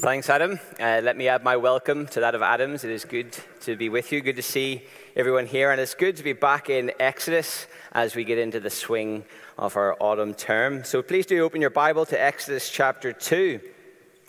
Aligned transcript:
Thanks, 0.00 0.30
Adam. 0.30 0.60
Uh, 0.78 1.00
let 1.02 1.16
me 1.16 1.26
add 1.26 1.42
my 1.42 1.56
welcome 1.56 2.06
to 2.06 2.20
that 2.20 2.36
of 2.36 2.40
Adam's. 2.40 2.84
It 2.84 2.92
is 2.92 3.04
good 3.04 3.36
to 3.62 3.74
be 3.74 3.88
with 3.88 4.12
you. 4.12 4.20
Good 4.20 4.36
to 4.36 4.42
see 4.42 4.84
everyone 5.16 5.44
here. 5.44 5.72
And 5.72 5.80
it's 5.80 5.94
good 5.94 6.16
to 6.18 6.22
be 6.22 6.34
back 6.34 6.70
in 6.70 6.92
Exodus 7.00 7.66
as 7.90 8.14
we 8.14 8.22
get 8.22 8.38
into 8.38 8.60
the 8.60 8.70
swing 8.70 9.24
of 9.58 9.76
our 9.76 9.96
autumn 9.98 10.34
term. 10.34 10.84
So 10.84 11.02
please 11.02 11.26
do 11.26 11.42
open 11.42 11.60
your 11.60 11.70
Bible 11.70 12.06
to 12.06 12.22
Exodus 12.22 12.70
chapter 12.70 13.12
2 13.12 13.60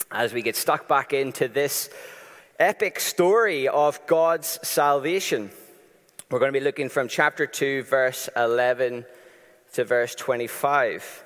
as 0.10 0.34
we 0.34 0.42
get 0.42 0.56
stuck 0.56 0.88
back 0.88 1.14
into 1.14 1.48
this 1.48 1.92
epic 2.58 3.00
story 3.00 3.68
of 3.68 4.00
God's 4.08 4.58
salvation. 4.68 5.52
We're 6.32 6.40
going 6.40 6.52
to 6.52 6.60
be 6.60 6.66
looking 6.66 6.90
from 6.90 7.08
chapter 7.08 7.46
2, 7.46 7.84
verse 7.84 8.28
11 8.36 9.06
to 9.74 9.84
verse 9.84 10.16
25. 10.16 11.24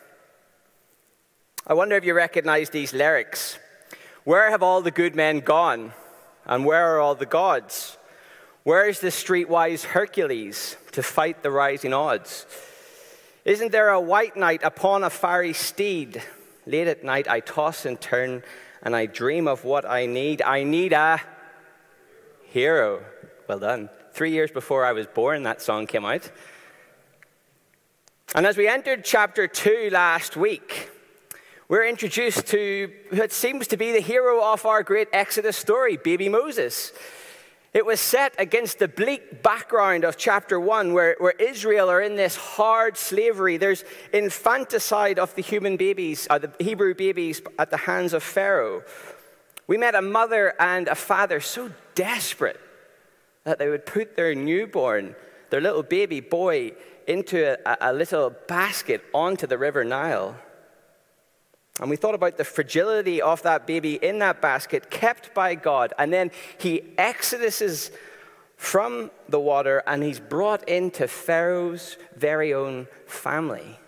I 1.66 1.74
wonder 1.76 1.96
if 1.96 2.04
you 2.04 2.14
recognize 2.14 2.72
these 2.72 2.94
lyrics. 2.94 3.58
Where 4.24 4.50
have 4.50 4.64
all 4.64 4.82
the 4.82 4.92
good 4.92 5.16
men 5.16 5.40
gone? 5.40 5.94
And 6.46 6.66
where 6.66 6.96
are 6.96 7.00
all 7.00 7.16
the 7.16 7.26
gods? 7.26 7.98
Where 8.64 8.88
is 8.88 9.00
the 9.00 9.10
streetwise 9.10 9.84
Hercules 9.84 10.78
to 10.94 11.04
fight 11.04 11.44
the 11.44 11.52
rising 11.52 11.94
odds? 11.94 12.46
Isn't 13.44 13.74
there 13.74 13.90
a 13.90 14.00
white 14.00 14.38
knight 14.38 14.62
upon 14.64 15.04
a 15.04 15.10
fiery 15.10 15.54
steed? 15.54 16.22
Late 16.66 16.88
at 16.88 17.04
night 17.04 17.28
I 17.28 17.42
toss 17.42 17.86
and 17.86 18.00
turn 18.00 18.44
and 18.82 18.96
I 18.96 19.06
dream 19.06 19.48
of 19.48 19.66
what 19.66 19.86
I 19.86 20.06
need. 20.06 20.42
I 20.42 20.64
need 20.64 20.94
a 20.94 21.22
hero. 22.44 23.04
Well 23.48 23.60
done. 23.60 23.90
Three 24.14 24.32
years 24.32 24.52
before 24.52 24.86
I 24.86 24.94
was 24.94 25.08
born, 25.08 25.44
that 25.44 25.62
song 25.62 25.88
came 25.88 26.06
out. 26.06 26.30
And 28.36 28.46
as 28.46 28.56
we 28.56 28.68
entered 28.68 29.04
chapter 29.04 29.48
2 29.48 29.90
last 29.92 30.38
week, 30.38 30.90
we're 31.70 31.88
introduced 31.88 32.48
to 32.48 32.92
what 33.12 33.32
seems 33.32 33.68
to 33.68 33.78
be 33.78 33.92
the 33.94 34.02
hero 34.02 34.44
of 34.44 34.66
our 34.66 34.84
great 34.84 35.08
Exodus 35.14 35.56
story, 35.56 35.98
baby 35.98 36.28
Moses. 36.28 36.92
It 37.74 37.86
was 37.86 38.00
set 38.00 38.36
against 38.38 38.78
the 38.78 38.88
bleak 38.88 39.42
background 39.42 40.04
of 40.04 40.18
chapter 40.18 40.60
1, 40.60 40.94
where, 40.94 41.16
where 41.20 41.34
Israel 41.40 41.90
are 41.90 42.02
in 42.02 42.16
this 42.16 42.36
hard 42.36 42.98
slavery. 42.98 43.58
There's 43.58 43.84
infanticide 44.12 45.18
of 45.18 45.34
the 45.36 45.42
human 45.42 45.78
babies, 45.78 46.28
uh, 46.30 46.38
the 46.38 46.52
Hebrew 46.60 46.94
babies, 46.94 47.42
at 47.58 47.72
the 47.72 47.78
hands 47.78 48.14
of 48.14 48.22
Pharaoh. 48.22 48.84
We 49.66 49.78
met 49.78 49.96
a 49.96 50.02
mother 50.02 50.54
and 50.60 50.88
a 50.88 50.96
father 50.96 51.40
so 51.40 51.72
desperate 51.96 52.60
that 53.44 53.58
they 53.58 53.70
would 53.70 53.86
put 53.86 54.16
their 54.16 54.36
newborn, 54.36 55.16
their 55.50 55.62
little 55.62 55.84
baby 55.84 56.20
boy, 56.20 56.74
into 57.08 57.58
a, 57.66 57.78
a 57.90 57.94
little 57.94 58.30
basket 58.48 59.02
onto 59.14 59.48
the 59.48 59.58
river 59.58 59.84
Nile. 59.84 60.36
And 61.80 61.90
we 61.90 61.96
thought 61.96 62.14
about 62.14 62.38
the 62.38 62.44
fragility 62.44 63.22
of 63.22 63.42
that 63.44 63.66
baby 63.66 63.96
in 63.96 64.20
that 64.20 64.42
basket, 64.42 64.92
kept 64.92 65.34
by 65.34 65.56
God. 65.56 65.94
And 65.98 66.14
then 66.14 66.32
he 66.60 66.82
exoduses 66.98 67.92
from 68.58 69.12
the 69.28 69.40
water 69.40 69.84
and 69.88 70.04
he's 70.04 70.20
brought 70.20 70.68
into 70.70 71.08
Pharaoh's 71.08 71.98
very 72.16 72.54
own 72.54 72.88
family. 73.08 73.80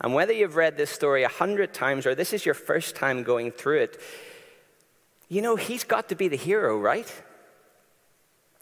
And 0.00 0.14
whether 0.14 0.32
you've 0.32 0.56
read 0.56 0.76
this 0.76 0.90
story 0.90 1.24
a 1.24 1.28
hundred 1.28 1.74
times 1.74 2.06
or 2.06 2.14
this 2.14 2.32
is 2.32 2.46
your 2.46 2.54
first 2.54 2.96
time 2.96 3.22
going 3.22 3.50
through 3.50 3.80
it, 3.80 4.00
you 5.28 5.42
know, 5.42 5.56
he's 5.56 5.84
got 5.84 6.08
to 6.08 6.14
be 6.14 6.28
the 6.28 6.36
hero, 6.36 6.78
right? 6.78 7.22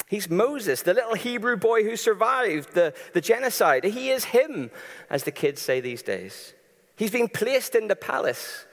He's 0.08 0.28
Moses, 0.28 0.82
the 0.82 0.94
little 0.94 1.14
Hebrew 1.14 1.56
boy 1.56 1.84
who 1.84 1.96
survived 1.96 2.74
the, 2.74 2.92
the 3.12 3.20
genocide. 3.20 3.84
He 3.84 4.10
is 4.10 4.26
him, 4.26 4.70
as 5.10 5.24
the 5.24 5.30
kids 5.30 5.60
say 5.60 5.80
these 5.80 6.02
days. 6.02 6.54
He's 6.96 7.10
been 7.10 7.28
placed 7.28 7.74
in 7.74 7.88
the 7.88 7.96
palace, 7.96 8.64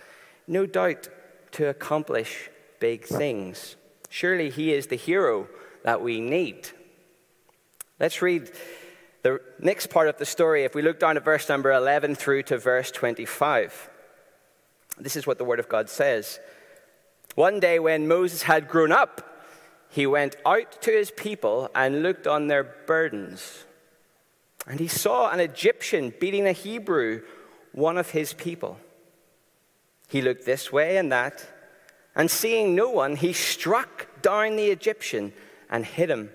no 0.48 0.66
doubt 0.66 1.10
to 1.52 1.68
accomplish 1.68 2.50
big 2.80 3.06
things. 3.06 3.76
Surely 4.10 4.50
he 4.50 4.74
is 4.74 4.88
the 4.88 4.96
hero 4.96 5.48
that 5.84 6.02
we 6.02 6.22
need. 6.22 6.70
Let's 8.00 8.22
read 8.22 8.52
the 9.24 9.42
next 9.60 9.90
part 9.90 10.08
of 10.08 10.18
the 10.18 10.26
story. 10.26 10.64
If 10.64 10.76
we 10.76 10.82
look 10.82 11.00
down 11.00 11.18
at 11.18 11.26
verse 11.26 11.48
number 11.50 11.72
11 11.72 12.16
through 12.16 12.44
to 12.44 12.58
verse 12.58 12.92
25, 12.92 13.90
this 15.00 15.16
is 15.16 15.26
what 15.26 15.38
the 15.38 15.46
Word 15.46 15.60
of 15.60 15.70
God 15.70 15.90
says. 15.90 16.40
One 17.36 17.60
day 17.60 17.80
when 17.80 18.08
Moses 18.08 18.44
had 18.44 18.68
grown 18.68 18.92
up, 18.92 19.30
he 19.90 20.06
went 20.06 20.36
out 20.46 20.82
to 20.84 20.92
his 20.92 21.12
people 21.12 21.70
and 21.76 22.04
looked 22.04 22.28
on 22.28 22.48
their 22.48 22.64
burdens. 22.64 23.66
And 24.68 24.80
he 24.80 24.88
saw 24.88 25.30
an 25.30 25.40
Egyptian 25.40 26.14
beating 26.20 26.48
a 26.48 26.52
Hebrew 26.52 27.22
one 27.74 27.98
of 27.98 28.12
his 28.12 28.34
people. 28.34 28.78
He 30.08 30.22
looked 30.22 30.46
this 30.46 30.72
way 30.72 30.98
and 30.98 31.12
that, 31.12 31.46
and 32.16 32.30
seeing 32.30 32.76
no 32.76 32.90
one, 32.90 33.16
he 33.16 33.34
struck 33.34 34.08
down 34.22 34.56
the 34.56 34.70
Egyptian 34.70 35.34
and 35.70 35.86
hid 35.86 36.10
him 36.10 36.30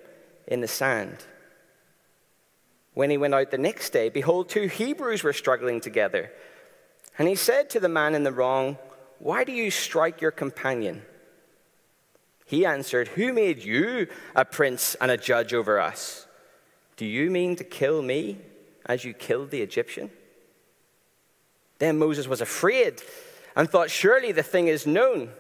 in 0.47 0.61
the 0.61 0.69
sand. 0.69 1.17
When 2.95 3.11
he 3.11 3.17
went 3.17 3.35
out 3.35 3.53
the 3.53 3.59
next 3.59 3.91
day, 3.91 4.09
behold, 4.09 4.49
two 4.49 4.67
Hebrews 4.67 5.23
were 5.23 5.33
struggling 5.33 5.81
together. 5.81 6.33
And 7.17 7.29
he 7.29 7.37
said 7.37 7.71
to 7.71 7.81
the 7.81 7.89
man 7.89 8.17
in 8.17 8.25
the 8.25 8.33
wrong, 8.33 8.77
Why 9.21 9.45
do 9.45 9.53
you 9.53 9.71
strike 9.71 10.21
your 10.21 10.33
companion? 10.33 11.03
He 12.45 12.67
answered, 12.67 13.09
Who 13.09 13.33
made 13.33 13.63
you 13.63 14.09
a 14.35 14.45
prince 14.45 14.97
and 15.01 15.11
a 15.11 15.17
judge 15.17 15.55
over 15.55 15.79
us? 15.79 16.27
Do 16.97 17.07
you 17.07 17.31
mean 17.31 17.55
to 17.57 17.65
kill 17.65 18.03
me 18.03 18.39
as 18.87 19.05
you 19.05 19.15
killed 19.15 19.51
the 19.51 19.63
Egyptian? 19.63 20.11
Then 21.79 21.99
Moses 21.99 22.27
was 22.27 22.41
afraid 22.41 23.03
and 23.55 23.69
thought, 23.69 23.91
Surely 23.91 24.33
the 24.33 24.43
thing 24.43 24.69
is 24.69 24.87
known. 24.87 25.31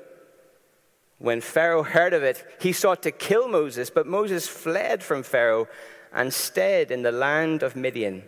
When 1.19 1.41
Pharaoh 1.41 1.83
heard 1.83 2.15
of 2.15 2.23
it, 2.23 2.45
he 2.61 2.73
sought 2.73 3.03
to 3.03 3.11
kill 3.11 3.49
Moses, 3.49 3.91
but 3.91 4.07
Moses 4.07 4.47
fled 4.47 5.03
from 5.03 5.25
Pharaoh 5.25 5.69
and 6.13 6.33
stayed 6.33 6.91
in 6.91 7.03
the 7.03 7.13
land 7.13 7.63
of 7.63 7.75
Midian, 7.75 8.23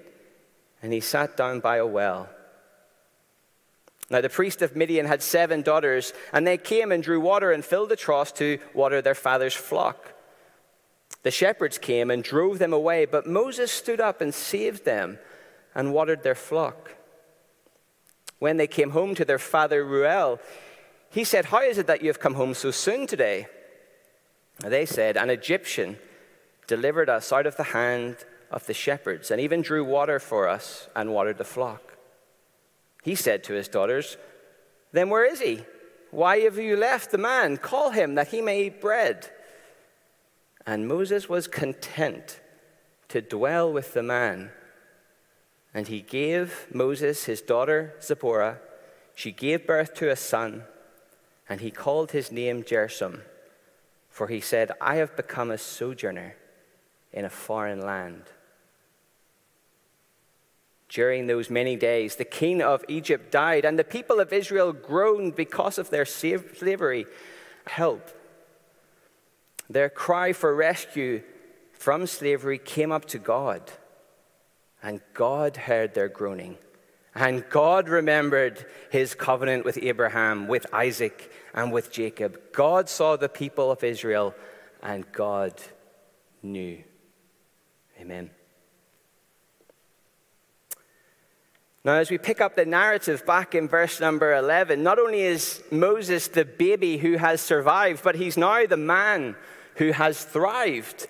and 0.82 0.92
he 0.92 1.00
sat 1.00 1.36
down 1.36 1.60
by 1.60 1.76
a 1.76 1.86
well. 1.86 2.28
Now, 4.10 4.20
the 4.20 4.28
priest 4.28 4.60
of 4.60 4.74
Midian 4.74 5.06
had 5.06 5.22
seven 5.22 5.62
daughters, 5.62 6.12
and 6.32 6.44
they 6.44 6.58
came 6.58 6.90
and 6.90 7.00
drew 7.00 7.20
water 7.20 7.52
and 7.52 7.64
filled 7.64 7.90
the 7.90 7.96
troughs 7.96 8.32
to 8.32 8.58
water 8.74 9.00
their 9.00 9.14
father's 9.14 9.54
flock. 9.54 10.14
The 11.22 11.30
shepherds 11.30 11.78
came 11.78 12.10
and 12.10 12.24
drove 12.24 12.58
them 12.58 12.72
away, 12.72 13.04
but 13.04 13.26
Moses 13.28 13.70
stood 13.70 14.00
up 14.00 14.20
and 14.20 14.34
saved 14.34 14.84
them 14.84 15.18
and 15.76 15.94
watered 15.94 16.24
their 16.24 16.34
flock. 16.34 16.96
When 18.40 18.56
they 18.56 18.66
came 18.66 18.90
home 18.90 19.14
to 19.14 19.24
their 19.24 19.38
father 19.38 19.84
Reuel, 19.84 20.40
he 21.10 21.24
said, 21.24 21.46
How 21.46 21.60
is 21.60 21.78
it 21.78 21.86
that 21.86 22.00
you 22.00 22.08
have 22.08 22.18
come 22.18 22.34
home 22.34 22.54
so 22.54 22.70
soon 22.70 23.06
today? 23.06 23.46
They 24.58 24.86
said, 24.86 25.16
An 25.16 25.30
Egyptian 25.30 25.98
delivered 26.66 27.08
us 27.08 27.32
out 27.32 27.46
of 27.46 27.56
the 27.56 27.64
hand 27.64 28.16
of 28.50 28.66
the 28.66 28.74
shepherds 28.74 29.30
and 29.30 29.40
even 29.40 29.60
drew 29.60 29.84
water 29.84 30.18
for 30.18 30.48
us 30.48 30.88
and 30.96 31.12
watered 31.12 31.38
the 31.38 31.44
flock. 31.44 31.98
He 33.02 33.14
said 33.14 33.44
to 33.44 33.52
his 33.52 33.68
daughters, 33.68 34.16
Then 34.92 35.10
where 35.10 35.24
is 35.24 35.40
he? 35.40 35.64
Why 36.10 36.40
have 36.40 36.58
you 36.58 36.76
left 36.76 37.10
the 37.10 37.18
man? 37.18 37.58
Call 37.58 37.90
him 37.90 38.14
that 38.14 38.28
he 38.28 38.40
may 38.40 38.64
eat 38.64 38.80
bread. 38.80 39.30
And 40.66 40.88
Moses 40.88 41.28
was 41.28 41.46
content 41.46 42.40
to 43.08 43.20
dwell 43.20 43.70
with 43.70 43.92
the 43.92 44.02
man 44.02 44.50
and 45.72 45.88
he 45.88 46.00
gave 46.00 46.66
Moses 46.72 47.24
his 47.24 47.40
daughter 47.40 47.94
Zipporah. 48.02 48.58
She 49.14 49.32
gave 49.32 49.66
birth 49.66 49.94
to 49.94 50.10
a 50.10 50.16
son, 50.16 50.64
and 51.48 51.60
he 51.60 51.70
called 51.70 52.12
his 52.12 52.32
name 52.32 52.62
Gershom, 52.62 53.22
for 54.08 54.28
he 54.28 54.40
said, 54.40 54.72
I 54.80 54.96
have 54.96 55.16
become 55.16 55.50
a 55.50 55.58
sojourner 55.58 56.36
in 57.12 57.24
a 57.24 57.30
foreign 57.30 57.80
land. 57.80 58.24
During 60.88 61.28
those 61.28 61.50
many 61.50 61.76
days, 61.76 62.16
the 62.16 62.24
king 62.24 62.60
of 62.60 62.84
Egypt 62.88 63.30
died, 63.30 63.64
and 63.64 63.78
the 63.78 63.84
people 63.84 64.18
of 64.18 64.32
Israel 64.32 64.72
groaned 64.72 65.36
because 65.36 65.78
of 65.78 65.90
their 65.90 66.04
slavery. 66.04 67.06
Help. 67.66 68.10
Their 69.68 69.88
cry 69.88 70.32
for 70.32 70.52
rescue 70.52 71.22
from 71.72 72.08
slavery 72.08 72.58
came 72.58 72.90
up 72.90 73.04
to 73.06 73.18
God. 73.18 73.70
And 74.82 75.00
God 75.14 75.56
heard 75.56 75.94
their 75.94 76.08
groaning. 76.08 76.56
And 77.14 77.48
God 77.48 77.88
remembered 77.88 78.64
his 78.90 79.14
covenant 79.14 79.64
with 79.64 79.78
Abraham, 79.82 80.46
with 80.46 80.66
Isaac, 80.72 81.32
and 81.54 81.72
with 81.72 81.90
Jacob. 81.90 82.40
God 82.52 82.88
saw 82.88 83.16
the 83.16 83.28
people 83.28 83.70
of 83.70 83.82
Israel, 83.82 84.34
and 84.82 85.10
God 85.12 85.54
knew. 86.42 86.82
Amen. 88.00 88.30
Now, 91.82 91.94
as 91.94 92.10
we 92.10 92.18
pick 92.18 92.40
up 92.40 92.56
the 92.56 92.66
narrative 92.66 93.24
back 93.24 93.54
in 93.54 93.66
verse 93.66 94.00
number 94.00 94.34
11, 94.34 94.82
not 94.82 94.98
only 94.98 95.22
is 95.22 95.62
Moses 95.70 96.28
the 96.28 96.44
baby 96.44 96.98
who 96.98 97.16
has 97.16 97.40
survived, 97.40 98.04
but 98.04 98.16
he's 98.16 98.36
now 98.36 98.66
the 98.66 98.76
man 98.76 99.34
who 99.76 99.92
has 99.92 100.22
thrived. 100.22 101.08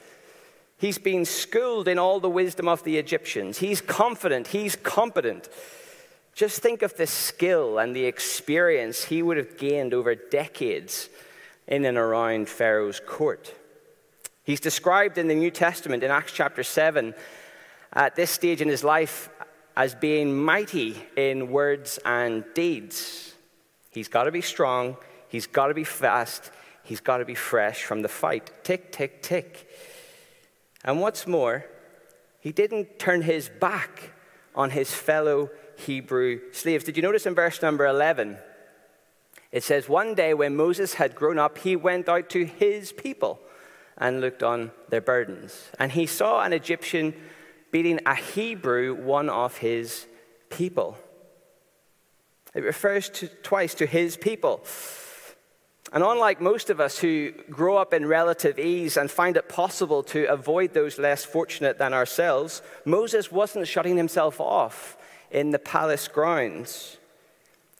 He's 0.80 0.96
been 0.96 1.26
schooled 1.26 1.88
in 1.88 1.98
all 1.98 2.20
the 2.20 2.30
wisdom 2.30 2.66
of 2.66 2.84
the 2.84 2.96
Egyptians. 2.96 3.58
He's 3.58 3.82
confident. 3.82 4.46
He's 4.46 4.76
competent. 4.76 5.50
Just 6.32 6.62
think 6.62 6.80
of 6.80 6.96
the 6.96 7.06
skill 7.06 7.78
and 7.78 7.94
the 7.94 8.06
experience 8.06 9.04
he 9.04 9.22
would 9.22 9.36
have 9.36 9.58
gained 9.58 9.92
over 9.92 10.14
decades 10.14 11.10
in 11.66 11.84
and 11.84 11.98
around 11.98 12.48
Pharaoh's 12.48 12.98
court. 12.98 13.54
He's 14.42 14.58
described 14.58 15.18
in 15.18 15.28
the 15.28 15.34
New 15.34 15.50
Testament 15.50 16.02
in 16.02 16.10
Acts 16.10 16.32
chapter 16.32 16.62
7 16.62 17.14
at 17.92 18.16
this 18.16 18.30
stage 18.30 18.62
in 18.62 18.68
his 18.68 18.82
life 18.82 19.28
as 19.76 19.94
being 19.94 20.34
mighty 20.34 20.96
in 21.14 21.52
words 21.52 21.98
and 22.06 22.42
deeds. 22.54 23.34
He's 23.90 24.08
got 24.08 24.24
to 24.24 24.32
be 24.32 24.40
strong, 24.40 24.96
he's 25.28 25.46
got 25.46 25.66
to 25.66 25.74
be 25.74 25.84
fast, 25.84 26.50
he's 26.84 27.00
got 27.00 27.18
to 27.18 27.26
be 27.26 27.34
fresh 27.34 27.84
from 27.84 28.00
the 28.00 28.08
fight. 28.08 28.50
Tick, 28.64 28.92
tick, 28.92 29.22
tick. 29.22 29.68
And 30.84 31.00
what's 31.00 31.26
more, 31.26 31.64
he 32.40 32.52
didn't 32.52 32.98
turn 32.98 33.22
his 33.22 33.48
back 33.48 34.12
on 34.54 34.70
his 34.70 34.92
fellow 34.92 35.50
Hebrew 35.76 36.40
slaves. 36.52 36.84
Did 36.84 36.96
you 36.96 37.02
notice 37.02 37.26
in 37.26 37.34
verse 37.34 37.62
number 37.62 37.86
11? 37.86 38.38
It 39.52 39.62
says, 39.62 39.88
One 39.88 40.14
day 40.14 40.34
when 40.34 40.56
Moses 40.56 40.94
had 40.94 41.14
grown 41.14 41.38
up, 41.38 41.58
he 41.58 41.76
went 41.76 42.08
out 42.08 42.30
to 42.30 42.44
his 42.44 42.92
people 42.92 43.40
and 43.98 44.20
looked 44.20 44.42
on 44.42 44.70
their 44.88 45.00
burdens. 45.00 45.70
And 45.78 45.92
he 45.92 46.06
saw 46.06 46.42
an 46.42 46.52
Egyptian 46.52 47.14
beating 47.70 48.00
a 48.06 48.14
Hebrew, 48.14 48.94
one 48.94 49.28
of 49.28 49.58
his 49.58 50.06
people. 50.48 50.96
It 52.54 52.64
refers 52.64 53.08
to, 53.10 53.28
twice 53.28 53.74
to 53.74 53.86
his 53.86 54.16
people. 54.16 54.62
And 55.92 56.04
unlike 56.04 56.40
most 56.40 56.70
of 56.70 56.80
us 56.80 56.98
who 56.98 57.32
grow 57.50 57.76
up 57.76 57.92
in 57.92 58.06
relative 58.06 58.58
ease 58.58 58.96
and 58.96 59.10
find 59.10 59.36
it 59.36 59.48
possible 59.48 60.02
to 60.04 60.24
avoid 60.26 60.72
those 60.72 60.98
less 60.98 61.24
fortunate 61.24 61.78
than 61.78 61.92
ourselves, 61.92 62.62
Moses 62.84 63.32
wasn't 63.32 63.66
shutting 63.66 63.96
himself 63.96 64.40
off 64.40 64.96
in 65.32 65.50
the 65.50 65.58
palace 65.58 66.06
grounds. 66.06 66.96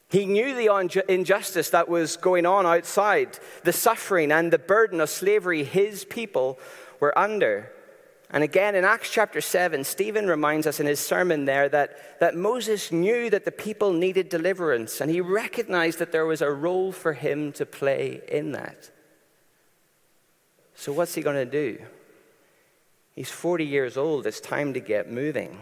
He 0.08 0.26
knew 0.26 0.56
the 0.56 1.04
injustice 1.08 1.70
that 1.70 1.88
was 1.88 2.16
going 2.16 2.46
on 2.46 2.66
outside, 2.66 3.38
the 3.62 3.72
suffering 3.72 4.32
and 4.32 4.52
the 4.52 4.58
burden 4.58 5.00
of 5.00 5.08
slavery 5.08 5.62
his 5.62 6.04
people 6.04 6.58
were 6.98 7.16
under. 7.16 7.70
And 8.32 8.44
again, 8.44 8.76
in 8.76 8.84
Acts 8.84 9.10
chapter 9.10 9.40
7, 9.40 9.82
Stephen 9.82 10.28
reminds 10.28 10.66
us 10.66 10.78
in 10.78 10.86
his 10.86 11.00
sermon 11.00 11.46
there 11.46 11.68
that, 11.68 12.20
that 12.20 12.36
Moses 12.36 12.92
knew 12.92 13.28
that 13.28 13.44
the 13.44 13.50
people 13.50 13.92
needed 13.92 14.28
deliverance, 14.28 15.00
and 15.00 15.10
he 15.10 15.20
recognized 15.20 15.98
that 15.98 16.12
there 16.12 16.26
was 16.26 16.40
a 16.40 16.50
role 16.50 16.92
for 16.92 17.12
him 17.12 17.50
to 17.52 17.66
play 17.66 18.20
in 18.28 18.52
that. 18.52 18.90
So, 20.76 20.92
what's 20.92 21.14
he 21.14 21.22
going 21.22 21.36
to 21.36 21.44
do? 21.44 21.82
He's 23.16 23.30
40 23.30 23.66
years 23.66 23.96
old. 23.96 24.26
It's 24.26 24.40
time 24.40 24.74
to 24.74 24.80
get 24.80 25.10
moving. 25.10 25.58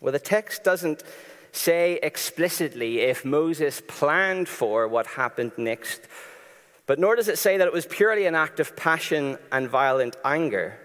Well, 0.00 0.12
the 0.12 0.18
text 0.18 0.64
doesn't 0.64 1.04
say 1.52 2.00
explicitly 2.02 3.00
if 3.00 3.24
Moses 3.24 3.82
planned 3.86 4.48
for 4.48 4.88
what 4.88 5.06
happened 5.06 5.52
next, 5.58 6.00
but 6.86 6.98
nor 6.98 7.14
does 7.14 7.28
it 7.28 7.38
say 7.38 7.58
that 7.58 7.66
it 7.66 7.72
was 7.72 7.86
purely 7.86 8.24
an 8.24 8.34
act 8.34 8.58
of 8.58 8.74
passion 8.74 9.36
and 9.52 9.68
violent 9.68 10.16
anger. 10.24 10.78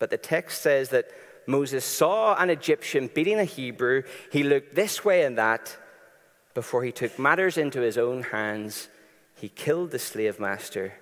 But 0.00 0.10
the 0.10 0.18
text 0.18 0.62
says 0.62 0.88
that 0.88 1.10
Moses 1.46 1.84
saw 1.84 2.34
an 2.34 2.50
Egyptian 2.50 3.08
beating 3.14 3.38
a 3.38 3.44
Hebrew. 3.44 4.02
He 4.32 4.42
looked 4.42 4.74
this 4.74 5.04
way 5.04 5.22
and 5.22 5.38
that 5.38 5.76
before 6.54 6.82
he 6.82 6.90
took 6.90 7.16
matters 7.18 7.56
into 7.56 7.80
his 7.80 7.96
own 7.96 8.24
hands. 8.24 8.88
He 9.36 9.48
killed 9.48 9.92
the 9.92 9.98
slave 9.98 10.40
master 10.40 10.94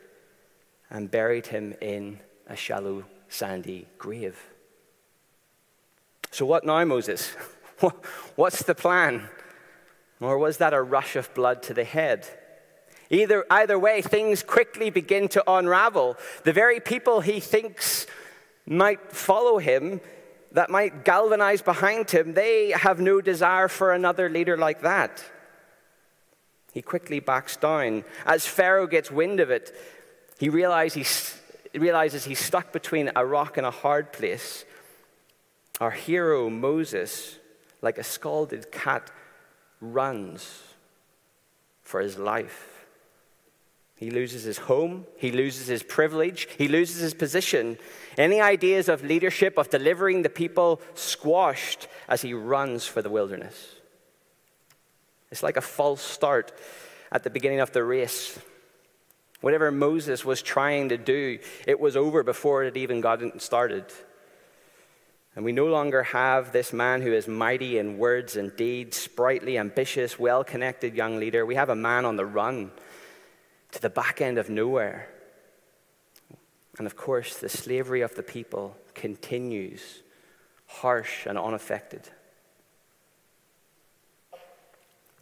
and 0.91 1.11
buried 1.11 1.47
him 1.47 1.75
in 1.81 2.21
a 2.47 2.57
shallow, 2.57 3.05
sandy 3.29 3.87
grave. 3.99 4.39
So, 6.31 6.45
what 6.45 6.65
now, 6.65 6.85
Moses? 6.85 7.31
What's 8.37 8.63
the 8.65 8.75
plan? 8.75 9.29
Or 10.21 10.39
was 10.39 10.59
that 10.59 10.75
a 10.75 10.83
rush 10.83 11.17
of 11.17 11.33
blood 11.35 11.63
to 11.65 11.75
the 11.75 11.85
head? 11.85 12.27
Either, 13.11 13.45
either 13.51 13.79
way, 13.79 14.03
things 14.03 14.43
quickly 14.43 14.91
begin 14.91 15.29
to 15.29 15.51
unravel. 15.51 16.17
The 16.45 16.53
very 16.53 16.81
people 16.81 17.21
he 17.21 17.41
thinks 17.41 18.07
might 18.69 19.13
follow 19.13 19.59
him, 19.59 20.01
that 20.53 20.71
might 20.71 21.05
galvanize 21.05 21.63
behind 21.63 22.11
him, 22.11 22.35
they 22.35 22.71
have 22.71 23.01
no 23.01 23.21
desire 23.21 23.69
for 23.69 23.93
another 23.93 24.29
leader 24.29 24.57
like 24.57 24.83
that. 24.83 25.25
He 26.73 26.83
quickly 26.83 27.21
backs 27.21 27.57
down. 27.57 28.05
As 28.27 28.47
Pharaoh 28.47 28.87
gets 28.87 29.11
wind 29.11 29.41
of 29.41 29.51
it, 29.51 29.75
he 30.39 30.49
realizes 30.49 30.95
he's, 30.95 31.41
realizes 31.81 32.25
he's 32.25 32.39
stuck 32.39 32.73
between 32.73 33.11
a 33.17 33.25
rock 33.25 33.57
and 33.57 33.67
a 33.67 33.71
hard 33.71 34.13
place. 34.13 34.65
Our 35.81 35.91
hero, 35.91 36.51
Moses, 36.51 37.39
like 37.83 37.99
a 37.99 38.05
scalded 38.05 38.71
cat, 38.71 39.11
runs 39.81 40.63
for 41.83 42.01
his 42.01 42.19
life. 42.19 42.78
He 43.99 44.13
loses 44.13 44.45
his 44.45 44.59
home, 44.59 45.07
he 45.17 45.33
loses 45.33 45.67
his 45.67 45.83
privilege, 45.83 46.47
he 46.57 46.69
loses 46.69 47.01
his 47.01 47.15
position. 47.15 47.79
Any 48.17 48.41
ideas 48.41 48.89
of 48.89 49.03
leadership, 49.03 49.59
of 49.59 49.71
delivering 49.71 50.23
the 50.23 50.29
people, 50.29 50.81
squashed 50.95 51.89
as 52.09 52.23
he 52.23 52.33
runs 52.33 52.87
for 52.87 53.03
the 53.03 53.11
wilderness. 53.11 53.75
It's 55.33 55.43
like 55.43 55.57
a 55.57 55.61
false 55.61 56.01
start 56.01 56.53
at 57.11 57.25
the 57.25 57.31
beginning 57.31 57.59
of 57.59 57.73
the 57.73 57.83
race. 57.83 58.39
Whatever 59.41 59.73
Moses 59.73 60.25
was 60.25 60.43
trying 60.43 60.91
to 60.91 60.97
do, 60.97 61.41
it 61.67 61.81
was 61.81 61.97
over 61.97 62.23
before 62.23 62.63
it 62.63 62.77
even 62.77 63.01
got 63.01 63.43
started. 63.43 63.87
And 65.35 65.45
we 65.45 65.53
no 65.53 65.67
longer 65.67 66.05
have 66.05 66.53
this 66.53 66.73
man 66.73 67.03
who 67.03 67.13
is 67.13 67.27
mighty 67.27 67.79
in 67.79 67.99
words 67.99 68.37
and 68.37 68.55
deeds, 68.55 68.97
sprightly, 68.97 69.59
ambitious, 69.59 70.21
well 70.21 70.45
connected 70.45 70.95
young 70.95 71.19
leader. 71.19 71.45
We 71.45 71.57
have 71.57 71.69
a 71.69 71.77
man 71.77 72.05
on 72.05 72.15
the 72.15 72.27
run 72.27 72.71
to 73.73 73.81
the 73.83 73.91
back 73.91 74.21
end 74.21 74.39
of 74.39 74.49
nowhere. 74.49 75.09
And 76.79 76.87
of 76.87 76.97
course, 76.97 77.39
the 77.39 77.49
slavery 77.49 78.03
of 78.03 78.15
the 78.15 78.23
people 78.23 78.77
continues, 78.95 80.03
harsh 80.67 81.27
and 81.27 81.39
unaffected. 81.39 82.09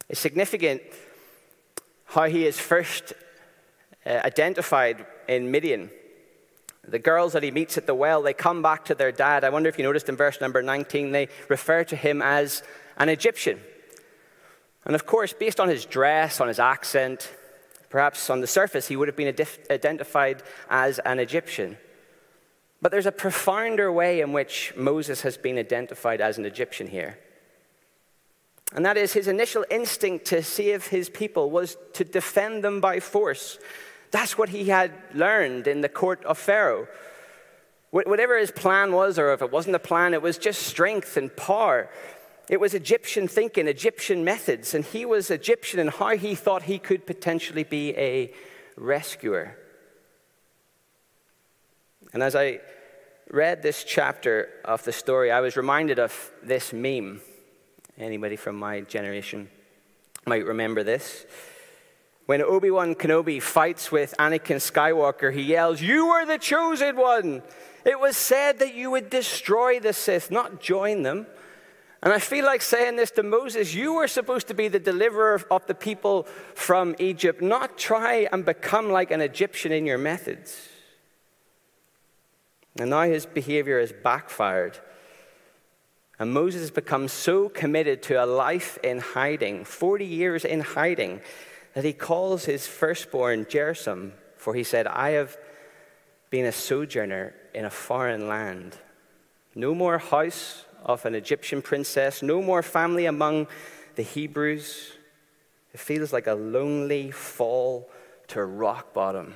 It's 0.09 0.19
significant 0.19 0.81
how 2.05 2.25
he 2.25 2.45
is 2.45 2.59
first 2.59 3.13
uh, 4.05 4.21
identified 4.23 5.05
in 5.27 5.51
Midian. 5.51 5.89
The 6.87 6.99
girls 6.99 7.33
that 7.33 7.43
he 7.43 7.51
meets 7.51 7.77
at 7.77 7.85
the 7.85 7.95
well, 7.95 8.21
they 8.21 8.33
come 8.33 8.61
back 8.61 8.85
to 8.85 8.95
their 8.95 9.11
dad. 9.11 9.43
I 9.43 9.49
wonder 9.49 9.67
if 9.67 9.77
you 9.77 9.83
noticed 9.83 10.07
in 10.07 10.15
verse 10.15 10.39
number 10.39 10.61
19, 10.61 11.11
they 11.11 11.27
refer 11.49 11.83
to 11.85 11.95
him 11.97 12.21
as 12.21 12.63
an 12.97 13.09
Egyptian. 13.09 13.59
And 14.85 14.95
of 14.95 15.05
course, 15.05 15.33
based 15.33 15.59
on 15.59 15.67
his 15.67 15.85
dress, 15.85 16.39
on 16.39 16.47
his 16.47 16.59
accent, 16.59 17.29
Perhaps 17.89 18.29
on 18.29 18.41
the 18.41 18.47
surface, 18.47 18.87
he 18.87 18.95
would 18.95 19.07
have 19.07 19.15
been 19.15 19.33
identified 19.69 20.43
as 20.69 20.99
an 20.99 21.19
Egyptian. 21.19 21.77
But 22.81 22.91
there's 22.91 23.05
a 23.05 23.11
profounder 23.11 23.91
way 23.91 24.19
in 24.19 24.33
which 24.33 24.73
Moses 24.75 25.21
has 25.21 25.37
been 25.37 25.57
identified 25.57 26.21
as 26.21 26.37
an 26.37 26.45
Egyptian 26.45 26.87
here. 26.87 27.17
And 28.73 28.85
that 28.85 28.97
is 28.97 29.13
his 29.13 29.27
initial 29.27 29.65
instinct 29.71 30.25
to 30.25 30.43
save 30.43 30.87
his 30.87 31.09
people 31.09 31.49
was 31.49 31.77
to 31.93 32.03
defend 32.03 32.63
them 32.63 32.81
by 32.81 32.99
force. 32.99 33.57
That's 34.11 34.37
what 34.37 34.49
he 34.49 34.65
had 34.65 34.91
learned 35.13 35.67
in 35.67 35.81
the 35.81 35.89
court 35.89 36.23
of 36.25 36.37
Pharaoh. 36.37 36.87
Whatever 37.91 38.37
his 38.37 38.51
plan 38.51 38.91
was, 38.91 39.17
or 39.17 39.31
if 39.31 39.41
it 39.41 39.51
wasn't 39.51 39.75
a 39.75 39.79
plan, 39.79 40.13
it 40.13 40.21
was 40.21 40.37
just 40.37 40.63
strength 40.63 41.15
and 41.15 41.33
power. 41.35 41.89
It 42.49 42.59
was 42.59 42.73
Egyptian 42.73 43.27
thinking, 43.27 43.67
Egyptian 43.67 44.23
methods, 44.23 44.73
and 44.73 44.85
he 44.85 45.05
was 45.05 45.29
Egyptian 45.29 45.79
in 45.79 45.89
how 45.89 46.15
he 46.15 46.33
thought 46.33 46.63
he 46.63 46.79
could 46.79 47.05
potentially 47.05 47.63
be 47.63 47.95
a 47.97 48.33
rescuer. 48.77 49.57
And 52.13 52.23
as 52.23 52.35
I 52.35 52.61
read 53.29 53.61
this 53.61 53.83
chapter 53.83 54.49
of 54.63 54.83
the 54.85 54.93
story, 54.93 55.29
I 55.29 55.41
was 55.41 55.57
reminded 55.57 55.99
of 55.99 56.31
this 56.41 56.71
meme. 56.71 57.21
Anybody 57.97 58.37
from 58.37 58.55
my 58.55 58.81
generation 58.81 59.49
might 60.25 60.45
remember 60.45 60.83
this. 60.83 61.25
When 62.27 62.41
Obi 62.41 62.71
Wan 62.71 62.95
Kenobi 62.95 63.41
fights 63.41 63.91
with 63.91 64.13
Anakin 64.19 64.57
Skywalker, 64.57 65.33
he 65.33 65.41
yells, 65.41 65.81
You 65.81 66.07
are 66.07 66.25
the 66.25 66.37
chosen 66.37 66.95
one! 66.95 67.41
It 67.85 67.99
was 67.99 68.17
said 68.17 68.59
that 68.59 68.75
you 68.75 68.91
would 68.91 69.09
destroy 69.09 69.79
the 69.79 69.93
Sith, 69.93 70.29
not 70.29 70.61
join 70.61 71.03
them. 71.03 71.27
And 72.03 72.13
I 72.13 72.19
feel 72.19 72.45
like 72.45 72.61
saying 72.61 72.95
this 72.95 73.11
to 73.11 73.23
Moses 73.23 73.73
you 73.73 73.93
were 73.93 74.07
supposed 74.07 74.47
to 74.47 74.53
be 74.53 74.67
the 74.67 74.79
deliverer 74.79 75.41
of 75.49 75.65
the 75.65 75.73
people 75.73 76.23
from 76.53 76.95
Egypt, 76.99 77.41
not 77.41 77.77
try 77.77 78.27
and 78.31 78.45
become 78.45 78.89
like 78.89 79.11
an 79.11 79.21
Egyptian 79.21 79.71
in 79.71 79.85
your 79.85 79.97
methods. 79.97 80.69
And 82.79 82.91
now 82.91 83.03
his 83.03 83.25
behavior 83.25 83.79
has 83.79 83.91
backfired. 83.91 84.77
And 86.19 86.31
Moses 86.31 86.61
has 86.61 86.71
become 86.71 87.07
so 87.07 87.49
committed 87.49 88.03
to 88.03 88.23
a 88.23 88.25
life 88.25 88.77
in 88.83 88.99
hiding, 88.99 89.65
40 89.65 90.05
years 90.05 90.45
in 90.45 90.61
hiding, 90.61 91.21
that 91.73 91.83
he 91.83 91.93
calls 91.93 92.45
his 92.45 92.65
firstborn 92.65 93.45
Gershom, 93.49 94.13
for 94.35 94.53
he 94.53 94.63
said, 94.63 94.87
I 94.87 95.11
have 95.11 95.37
been 96.29 96.45
a 96.45 96.51
sojourner 96.51 97.33
in 97.53 97.65
a 97.65 97.69
foreign 97.69 98.27
land. 98.27 98.77
No 99.53 99.73
more 99.73 99.97
house 99.97 100.65
of 100.85 101.05
an 101.05 101.15
Egyptian 101.15 101.61
princess, 101.61 102.21
no 102.21 102.41
more 102.41 102.63
family 102.63 103.05
among 103.05 103.47
the 103.95 104.03
Hebrews. 104.03 104.93
It 105.73 105.79
feels 105.79 106.13
like 106.13 106.27
a 106.27 106.33
lonely 106.33 107.11
fall 107.11 107.89
to 108.29 108.43
rock 108.43 108.93
bottom, 108.93 109.35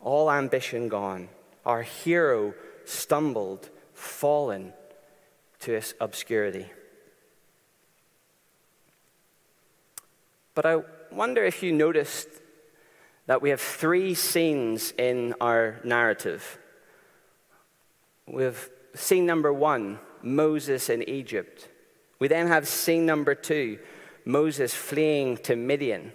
all 0.00 0.30
ambition 0.30 0.88
gone. 0.88 1.28
Our 1.64 1.82
hero 1.82 2.54
stumbled, 2.84 3.70
fallen 3.94 4.72
to 5.60 5.80
obscurity. 6.00 6.66
But 10.54 10.66
I 10.66 10.82
wonder 11.10 11.44
if 11.44 11.62
you 11.62 11.72
noticed 11.72 12.28
that 13.26 13.42
we 13.42 13.50
have 13.50 13.60
three 13.60 14.14
scenes 14.14 14.92
in 14.96 15.34
our 15.40 15.80
narrative. 15.84 16.58
We 18.26 18.44
have 18.44 18.70
scene 18.94 19.26
number 19.26 19.52
one 19.52 19.98
Moses 20.26 20.90
in 20.90 21.08
Egypt. 21.08 21.68
We 22.18 22.28
then 22.28 22.48
have 22.48 22.66
scene 22.66 23.06
number 23.06 23.34
two 23.34 23.78
Moses 24.24 24.74
fleeing 24.74 25.36
to 25.38 25.54
Midian. 25.54 26.12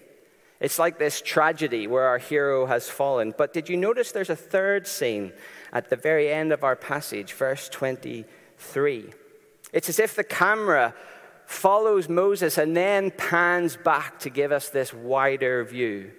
It's 0.60 0.77
like 0.77 1.00
this 1.00 1.22
tragedy 1.22 1.88
where 1.88 2.03
our 2.03 2.18
hero 2.18 2.65
has 2.65 2.89
fallen. 2.89 3.34
But 3.36 3.53
did 3.53 3.70
you 3.70 3.77
notice 3.77 4.12
there's 4.12 4.30
a 4.30 4.36
third 4.36 4.86
scene 4.86 5.32
at 5.72 5.89
the 5.89 5.96
very 5.96 6.32
end 6.32 6.51
of 6.51 6.63
our 6.63 6.75
passage, 6.75 7.34
verse 7.34 7.70
23? 7.70 9.06
It's 9.74 9.89
as 9.89 9.98
if 9.98 10.15
the 10.15 10.24
camera 10.24 10.94
follows 11.46 12.10
Moses 12.10 12.58
and 12.58 12.75
then 12.75 13.12
pans 13.12 13.75
back 13.77 14.20
to 14.20 14.30
give 14.30 14.51
us 14.51 14.70
this 14.70 14.94
wider 14.94 15.63
view. 15.63 16.12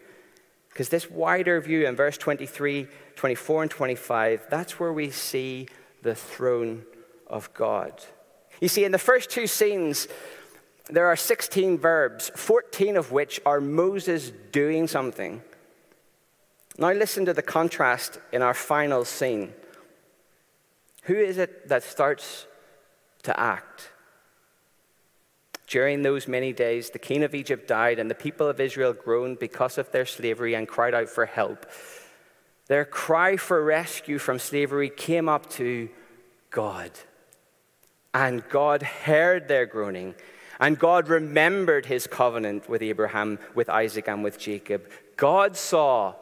Because 0.70 0.88
this 0.88 1.10
wider 1.10 1.60
view 1.60 1.86
in 1.86 1.94
verse 1.94 2.16
23, 2.16 2.88
24, 3.14 3.62
and 3.62 3.70
25, 3.70 4.46
that's 4.50 4.80
where 4.80 4.92
we 4.92 5.10
see 5.10 5.68
the 6.02 6.14
throne 6.14 6.84
of 7.32 7.52
God. 7.54 7.92
You 8.60 8.68
see, 8.68 8.84
in 8.84 8.92
the 8.92 8.98
first 8.98 9.30
two 9.30 9.48
scenes, 9.48 10.06
there 10.88 11.06
are 11.06 11.16
16 11.16 11.78
verbs, 11.78 12.30
14 12.36 12.96
of 12.96 13.10
which 13.10 13.40
are 13.44 13.60
Moses 13.60 14.30
doing 14.52 14.86
something. 14.86 15.42
Now, 16.78 16.92
listen 16.92 17.24
to 17.24 17.34
the 17.34 17.42
contrast 17.42 18.18
in 18.32 18.42
our 18.42 18.54
final 18.54 19.04
scene. 19.04 19.52
Who 21.04 21.14
is 21.14 21.38
it 21.38 21.68
that 21.68 21.82
starts 21.82 22.46
to 23.24 23.38
act? 23.38 23.90
During 25.66 26.02
those 26.02 26.28
many 26.28 26.52
days, 26.52 26.90
the 26.90 26.98
king 26.98 27.22
of 27.22 27.34
Egypt 27.34 27.66
died, 27.66 27.98
and 27.98 28.10
the 28.10 28.14
people 28.14 28.46
of 28.46 28.60
Israel 28.60 28.92
groaned 28.92 29.38
because 29.38 29.78
of 29.78 29.90
their 29.90 30.04
slavery 30.04 30.54
and 30.54 30.68
cried 30.68 30.94
out 30.94 31.08
for 31.08 31.26
help. 31.26 31.66
Their 32.66 32.84
cry 32.84 33.36
for 33.36 33.64
rescue 33.64 34.18
from 34.18 34.38
slavery 34.38 34.90
came 34.90 35.28
up 35.28 35.48
to 35.50 35.88
God. 36.50 36.90
And 38.14 38.46
God 38.48 38.82
heard 38.82 39.48
their 39.48 39.66
groaning, 39.66 40.14
and 40.60 40.78
God 40.78 41.08
remembered 41.08 41.86
his 41.86 42.06
covenant 42.06 42.68
with 42.68 42.82
Abraham, 42.82 43.38
with 43.54 43.70
Isaac, 43.70 44.08
and 44.08 44.22
with 44.22 44.38
Jacob. 44.38 44.90
God 45.16 45.56
saw 45.56 46.14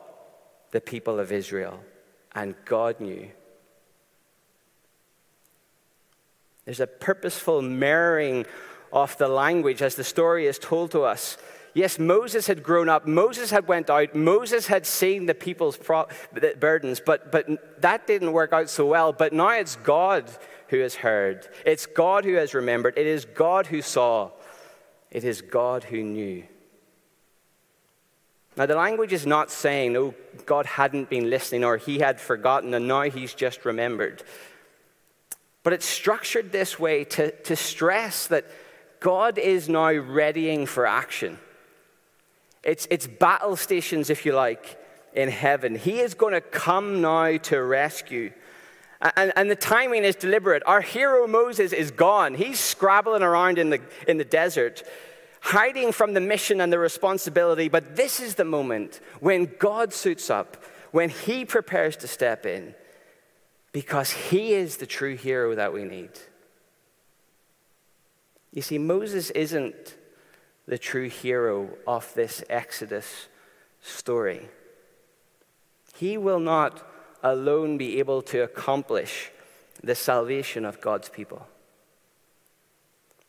the 0.71 0.81
people 0.81 1.19
of 1.19 1.33
Israel, 1.33 1.81
and 2.35 2.55
God 2.65 3.01
knew. 3.01 3.29
There's 6.65 6.81
a 6.81 6.87
purposeful 6.87 7.63
mirroring 7.63 8.47
of 8.93 9.17
the 9.19 9.29
language 9.29 9.83
as 9.83 9.97
the 9.97 10.05
story 10.05 10.47
is 10.47 10.59
told 10.59 10.93
to 10.93 11.03
us. 11.03 11.37
Yes, 11.75 11.99
Moses 11.99 12.47
had 12.49 12.63
grown 12.63 12.89
up. 12.89 13.07
Moses 13.07 13.51
had 13.51 13.69
went 13.69 13.91
out. 13.91 14.15
Moses 14.15 14.67
had 14.67 14.87
seen 14.87 15.27
the 15.27 15.35
people's 15.35 15.77
pro- 15.77 16.09
burdens, 16.59 17.01
but, 17.01 17.31
but 17.31 17.81
that 17.81 18.07
didn't 18.07 18.33
work 18.33 18.53
out 18.53 18.69
so 18.69 18.87
well. 18.87 19.13
But 19.13 19.33
now 19.33 19.51
it's 19.51 19.77
God 19.77 20.29
who 20.71 20.81
has 20.81 20.95
heard. 20.95 21.49
It's 21.67 21.87
God 21.87 22.25
who 22.25 22.35
has 22.35 22.55
remembered. 22.55 22.97
It 22.97 23.07
is 23.07 23.25
God 23.25 23.67
who 23.67 23.83
saw. 23.83 24.31
It 25.11 25.25
is 25.25 25.43
God 25.43 25.85
who 25.85 26.03
knew. 26.03 26.45
Now, 28.57 28.67
the 28.67 28.77
language 28.77 29.13
is 29.13 29.27
not 29.27 29.51
saying, 29.51 29.97
oh, 29.97 30.15
God 30.47 30.67
hadn't 30.67 31.11
been 31.11 31.31
listening 31.31 31.65
or 31.65 31.77
he 31.77 31.99
had 31.99 32.21
forgotten 32.21 32.75
and 32.75 32.87
now 32.87 33.03
he's 33.03 33.35
just 33.35 33.65
remembered. 33.65 34.23
But 35.63 35.73
it's 35.73 35.87
structured 35.87 36.53
this 36.53 36.79
way 36.79 37.05
to, 37.05 37.31
to 37.43 37.57
stress 37.57 38.27
that 38.29 38.47
God 39.01 39.39
is 39.39 39.69
now 39.69 39.91
readying 39.91 40.67
for 40.67 40.87
action. 40.87 41.39
It's, 42.63 42.87
it's 42.91 43.07
battle 43.07 43.57
stations, 43.57 44.11
if 44.11 44.27
you 44.27 44.33
like, 44.33 44.79
in 45.15 45.29
heaven. 45.29 45.75
He 45.75 46.01
is 46.01 46.15
going 46.15 46.35
to 46.35 46.41
come 46.41 47.01
now 47.01 47.37
to 47.39 47.63
rescue. 47.63 48.33
And, 49.01 49.33
and, 49.35 49.51
the 49.51 49.57
timing 49.57 50.05
is 50.05 50.15
deliberate. 50.15 50.63
Our 50.67 50.83
hero 50.83 51.27
Moses 51.27 51.73
is 51.73 51.91
gone. 51.91 52.35
He's 52.35 52.61
scrabbling 52.61 53.23
around 53.23 53.59
in 53.59 53.71
the, 53.71 53.81
in 54.07 54.19
the 54.19 54.27
desert, 54.27 54.83
hiding 55.41 55.93
from 55.93 56.13
the 56.13 56.21
mission 56.21 56.61
and 56.61 56.71
the 56.71 56.79
responsibility. 56.79 57.71
But 57.71 57.97
this 57.97 58.21
is 58.21 58.35
the 58.35 58.45
moment 58.45 59.01
when 59.21 59.51
God 59.59 59.95
suits 59.95 60.29
up, 60.29 60.63
when 60.91 61.09
he 61.09 61.47
prepares 61.47 61.97
to 61.99 62.09
step 62.09 62.45
in, 62.45 62.75
because 63.73 64.11
he 64.11 64.53
is 64.53 64.77
the 64.77 64.87
true 64.87 65.17
hero 65.17 65.55
that 65.55 65.73
we 65.73 65.85
need. 65.85 66.11
You 68.53 68.61
see, 68.61 68.79
Moses 68.79 69.31
isn't 69.31 69.97
the 70.67 70.77
true 70.77 71.09
hero 71.09 71.71
of 71.87 72.13
this 72.15 72.45
Exodus 72.51 73.29
story. 73.81 74.49
He 75.97 76.19
will 76.19 76.41
not 76.41 76.87
alone 77.23 77.79
be 77.79 77.99
able 77.99 78.23
to 78.23 78.43
accomplish 78.43 79.31
the 79.83 79.95
salvation 79.95 80.65
of 80.65 80.81
God's 80.81 81.09
people. 81.09 81.47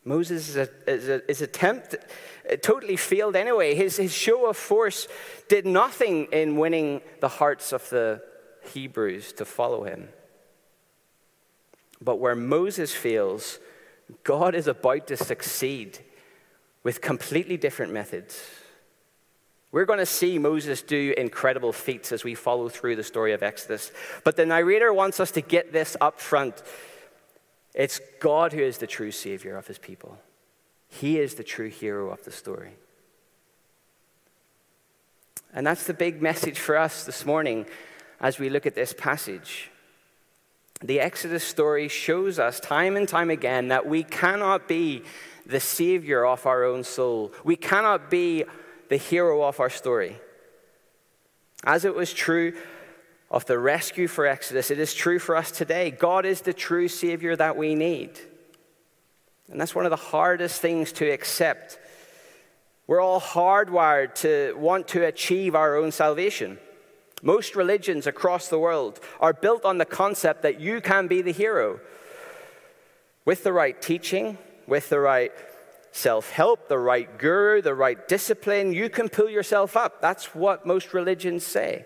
Moses' 0.04 0.68
his 0.86 1.42
attempt 1.42 1.96
totally 2.62 2.96
failed 2.96 3.36
anyway. 3.36 3.76
His, 3.76 3.98
his 3.98 4.14
show 4.14 4.50
of 4.50 4.58
force 4.58 5.08
did 5.48 5.66
nothing 5.66 6.26
in 6.32 6.58
winning 6.58 7.02
the 7.20 7.28
hearts 7.28 7.72
of 7.72 7.88
the 7.90 8.22
Hebrews 8.74 9.34
to 9.34 9.46
follow 9.46 9.84
him. 9.84 10.10
But 12.02 12.20
where 12.20 12.36
Moses 12.36 12.94
fails, 12.94 13.60
God 14.24 14.56
is 14.56 14.68
about 14.68 15.08
to 15.08 15.18
succeed 15.18 16.00
with 16.84 17.02
completely 17.02 17.58
different 17.58 17.94
methods. 17.94 18.44
We're 19.72 19.86
going 19.86 20.00
to 20.00 20.06
see 20.06 20.38
Moses 20.38 20.82
do 20.82 21.14
incredible 21.18 21.72
feats 21.72 22.12
as 22.12 22.24
we 22.24 22.36
follow 22.36 22.68
through 22.68 22.98
the 22.98 23.04
story 23.04 23.32
of 23.32 23.42
Exodus. 23.42 23.92
But 24.26 24.36
the 24.36 24.46
narrator 24.46 24.94
wants 24.94 25.20
us 25.20 25.32
to 25.32 25.42
get 25.42 25.72
this 25.72 25.96
up 26.02 26.20
front. 26.20 26.62
It's 27.74 28.02
God 28.20 28.52
who 28.52 28.62
is 28.62 28.80
the 28.80 28.88
true 28.88 29.12
Savior 29.12 29.56
of 29.56 29.68
his 29.68 29.78
people, 29.78 30.18
He 30.90 31.20
is 31.20 31.36
the 31.36 31.44
true 31.44 31.70
hero 31.70 32.10
of 32.10 32.24
the 32.26 32.32
story. 32.32 32.74
And 35.54 35.68
that's 35.68 35.86
the 35.86 35.94
big 35.94 36.22
message 36.22 36.60
for 36.60 36.78
us 36.78 37.04
this 37.04 37.26
morning 37.26 37.66
as 38.22 38.40
we 38.40 38.50
look 38.50 38.66
at 38.66 38.76
this 38.76 38.94
passage. 38.94 39.70
The 40.82 41.00
Exodus 41.00 41.44
story 41.44 41.88
shows 41.90 42.40
us 42.40 42.60
time 42.60 42.96
and 42.96 43.08
time 43.08 43.30
again 43.30 43.68
that 43.68 43.86
we 43.86 44.04
cannot 44.04 44.68
be 44.68 45.04
the 45.46 45.60
savior 45.60 46.26
of 46.26 46.46
our 46.46 46.64
own 46.64 46.84
soul. 46.84 47.34
We 47.44 47.56
cannot 47.56 48.10
be 48.10 48.46
the 48.92 48.98
hero 48.98 49.42
of 49.44 49.62
our 49.62 49.70
story. 49.70 50.20
As 51.64 51.86
it 51.86 51.96
was 51.96 52.12
true 52.12 52.52
of 53.30 53.46
the 53.46 53.58
rescue 53.58 54.10
for 54.10 54.26
Exodus, 54.26 54.70
it 54.70 54.80
is 54.80 54.94
true 54.94 55.18
for 55.18 55.38
us 55.38 55.50
today. 55.50 55.92
God 55.92 56.26
is 56.26 56.42
the 56.42 56.52
true 56.52 56.90
savior 56.90 57.34
that 57.38 57.56
we 57.56 57.74
need. 57.74 58.20
And 59.50 59.62
that's 59.62 59.74
one 59.74 59.86
of 59.86 59.92
the 59.92 59.96
hardest 59.96 60.60
things 60.60 60.92
to 60.94 61.10
accept. 61.10 61.80
We're 62.86 63.00
all 63.00 63.22
hardwired 63.22 64.14
to 64.16 64.56
want 64.58 64.90
to 64.90 65.06
achieve 65.06 65.56
our 65.56 65.78
own 65.78 65.94
salvation. 65.94 66.58
Most 67.22 67.56
religions 67.56 68.08
across 68.08 68.50
the 68.50 68.60
world 68.60 69.00
are 69.22 69.32
built 69.32 69.64
on 69.64 69.78
the 69.78 69.86
concept 69.86 70.42
that 70.42 70.60
you 70.60 70.82
can 70.82 71.08
be 71.08 71.22
the 71.22 71.32
hero. 71.32 71.80
With 73.24 73.46
the 73.46 73.54
right 73.54 73.82
teaching, 73.82 74.38
with 74.68 74.90
the 74.90 75.00
right 75.00 75.32
self 75.92 76.32
help, 76.32 76.68
the 76.68 76.78
right 76.78 77.18
guru, 77.18 77.62
the 77.62 77.76
right 77.76 78.08
discipline, 78.08 78.74
you 78.74 78.90
can 78.90 79.10
pull 79.10 79.30
yourself 79.30 79.76
up. 79.78 80.02
That's 80.02 80.34
what 80.34 80.66
most 80.66 80.94
religions 80.94 81.46
say. 81.46 81.86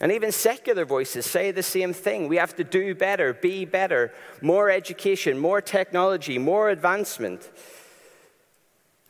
And 0.00 0.10
even 0.10 0.32
secular 0.32 0.84
voices 0.84 1.26
say 1.26 1.50
the 1.52 1.62
same 1.62 1.92
thing. 1.92 2.26
We 2.26 2.36
have 2.36 2.56
to 2.56 2.64
do 2.64 2.94
better, 2.94 3.34
be 3.34 3.64
better, 3.64 4.12
more 4.40 4.70
education, 4.70 5.38
more 5.38 5.60
technology, 5.60 6.38
more 6.38 6.70
advancement. 6.70 7.48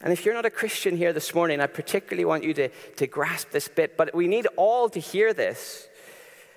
And 0.03 0.13
if 0.13 0.25
you're 0.25 0.35
not 0.35 0.45
a 0.45 0.51
Christian 0.51 0.97
here 0.97 1.13
this 1.13 1.35
morning, 1.35 1.61
I 1.61 1.67
particularly 1.67 2.25
want 2.25 2.43
you 2.43 2.53
to, 2.55 2.69
to 2.97 3.07
grasp 3.07 3.51
this 3.53 3.69
bit, 3.69 3.97
but 3.97 4.15
we 4.15 4.27
need 4.27 4.49
all 4.57 4.89
to 4.91 5.01
hear 5.01 5.33
this. 5.33 5.89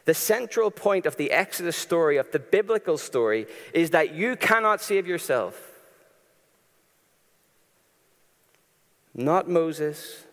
The 0.05 0.15
central 0.15 0.71
point 0.71 1.05
of 1.05 1.15
the 1.15 1.31
Exodus 1.31 1.77
story, 1.77 2.17
of 2.17 2.31
the 2.31 2.39
biblical 2.39 2.97
story, 2.97 3.47
is 3.73 3.91
that 3.91 4.13
you 4.13 4.35
cannot 4.35 4.81
save 4.81 5.07
yourself. 5.07 5.74
Not 9.15 9.49
Moses, 9.49 10.25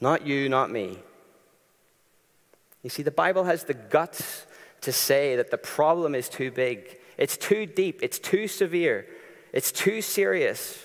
not 0.00 0.26
you, 0.26 0.48
not 0.48 0.70
me. 0.70 0.98
You 2.82 2.90
see, 2.90 3.04
the 3.04 3.12
Bible 3.12 3.44
has 3.44 3.62
the 3.64 3.74
guts 3.74 4.44
to 4.80 4.90
say 4.90 5.36
that 5.36 5.52
the 5.52 5.58
problem 5.58 6.16
is 6.16 6.28
too 6.28 6.50
big 6.50 6.98
It's 7.16 7.36
too 7.36 7.66
deep. 7.66 8.00
It's 8.02 8.18
too 8.18 8.48
severe. 8.48 9.06
It's 9.52 9.70
too 9.70 10.02
serious. 10.02 10.78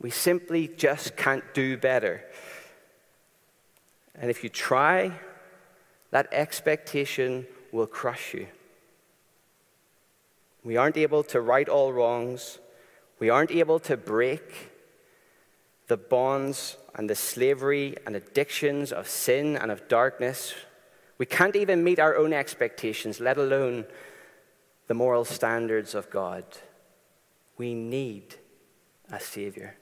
We 0.00 0.10
simply 0.10 0.68
just 0.68 1.16
can't 1.16 1.44
do 1.52 1.76
better. 1.76 2.24
And 4.14 4.30
if 4.30 4.44
you 4.44 4.48
try, 4.48 5.12
that 6.10 6.28
expectation 6.32 7.46
will 7.72 7.88
crush 7.88 8.34
you. 8.34 8.46
We 10.62 10.76
aren't 10.76 10.96
able 10.96 11.22
to 11.24 11.40
right 11.40 11.68
all 11.68 11.92
wrongs. 11.92 12.58
We 13.18 13.28
aren't 13.28 13.50
able 13.50 13.80
to 13.80 13.96
break 13.96 14.70
the 15.88 15.96
bonds 15.96 16.76
and 16.94 17.08
the 17.08 17.14
slavery 17.14 17.96
and 18.06 18.16
addictions 18.16 18.92
of 18.92 19.08
sin 19.08 19.56
and 19.56 19.70
of 19.70 19.88
darkness. 19.88 20.54
We 21.18 21.26
can't 21.26 21.56
even 21.56 21.84
meet 21.84 21.98
our 21.98 22.16
own 22.16 22.32
expectations, 22.32 23.20
let 23.20 23.36
alone 23.36 23.86
the 24.86 24.94
moral 24.94 25.24
standards 25.24 25.94
of 25.94 26.10
God. 26.10 26.44
We 27.56 27.74
need 27.74 28.36
a 29.10 29.20
Savior. 29.20 29.76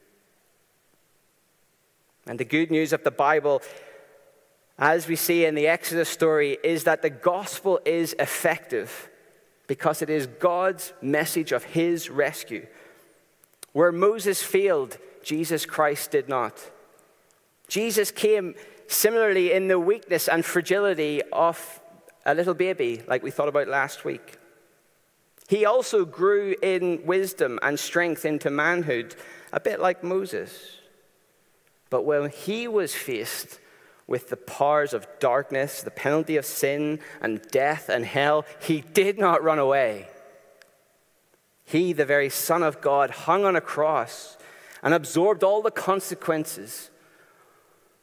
And 2.26 2.38
the 2.38 2.44
good 2.44 2.70
news 2.70 2.92
of 2.92 3.04
the 3.04 3.10
Bible, 3.10 3.62
as 4.78 5.06
we 5.06 5.16
see 5.16 5.44
in 5.44 5.54
the 5.54 5.66
Exodus 5.66 6.08
story, 6.08 6.58
is 6.64 6.84
that 6.84 7.02
the 7.02 7.10
gospel 7.10 7.80
is 7.84 8.14
effective 8.18 9.10
because 9.66 10.02
it 10.02 10.10
is 10.10 10.26
God's 10.26 10.92
message 11.00 11.52
of 11.52 11.64
his 11.64 12.10
rescue. 12.10 12.66
Where 13.72 13.92
Moses 13.92 14.42
failed, 14.42 14.98
Jesus 15.24 15.66
Christ 15.66 16.10
did 16.10 16.28
not. 16.28 16.70
Jesus 17.68 18.10
came 18.10 18.54
similarly 18.86 19.52
in 19.52 19.68
the 19.68 19.78
weakness 19.78 20.28
and 20.28 20.44
fragility 20.44 21.22
of 21.32 21.80
a 22.26 22.34
little 22.34 22.54
baby, 22.54 23.02
like 23.06 23.22
we 23.22 23.30
thought 23.30 23.48
about 23.48 23.68
last 23.68 24.04
week. 24.04 24.38
He 25.48 25.64
also 25.64 26.04
grew 26.04 26.54
in 26.62 27.04
wisdom 27.04 27.58
and 27.62 27.78
strength 27.78 28.24
into 28.24 28.50
manhood, 28.50 29.14
a 29.52 29.60
bit 29.60 29.80
like 29.80 30.02
Moses. 30.02 30.78
But 31.90 32.04
when 32.04 32.30
he 32.30 32.66
was 32.66 32.94
faced 32.94 33.60
with 34.06 34.28
the 34.28 34.36
powers 34.36 34.94
of 34.94 35.06
darkness, 35.18 35.82
the 35.82 35.90
penalty 35.90 36.36
of 36.36 36.46
sin 36.46 37.00
and 37.20 37.42
death 37.50 37.88
and 37.88 38.04
hell, 38.04 38.44
he 38.60 38.80
did 38.80 39.18
not 39.18 39.42
run 39.42 39.58
away. 39.58 40.08
He, 41.64 41.92
the 41.92 42.04
very 42.04 42.28
Son 42.28 42.62
of 42.62 42.80
God, 42.80 43.10
hung 43.10 43.44
on 43.44 43.56
a 43.56 43.60
cross 43.60 44.36
and 44.84 44.92
absorbed 44.92 45.42
all 45.42 45.62
the 45.62 45.70
consequences 45.70 46.90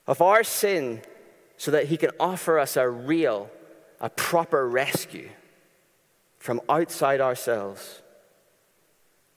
of 0.07 0.19
our 0.19 0.43
sin 0.43 1.03
so 1.55 1.69
that 1.69 1.85
he 1.85 1.95
can 1.95 2.09
offer 2.19 2.57
us 2.57 2.75
a 2.75 2.89
real, 2.89 3.51
a 4.01 4.09
proper 4.09 4.67
rescue 4.67 5.29
from 6.39 6.59
outside 6.67 7.21
ourselves 7.21 8.01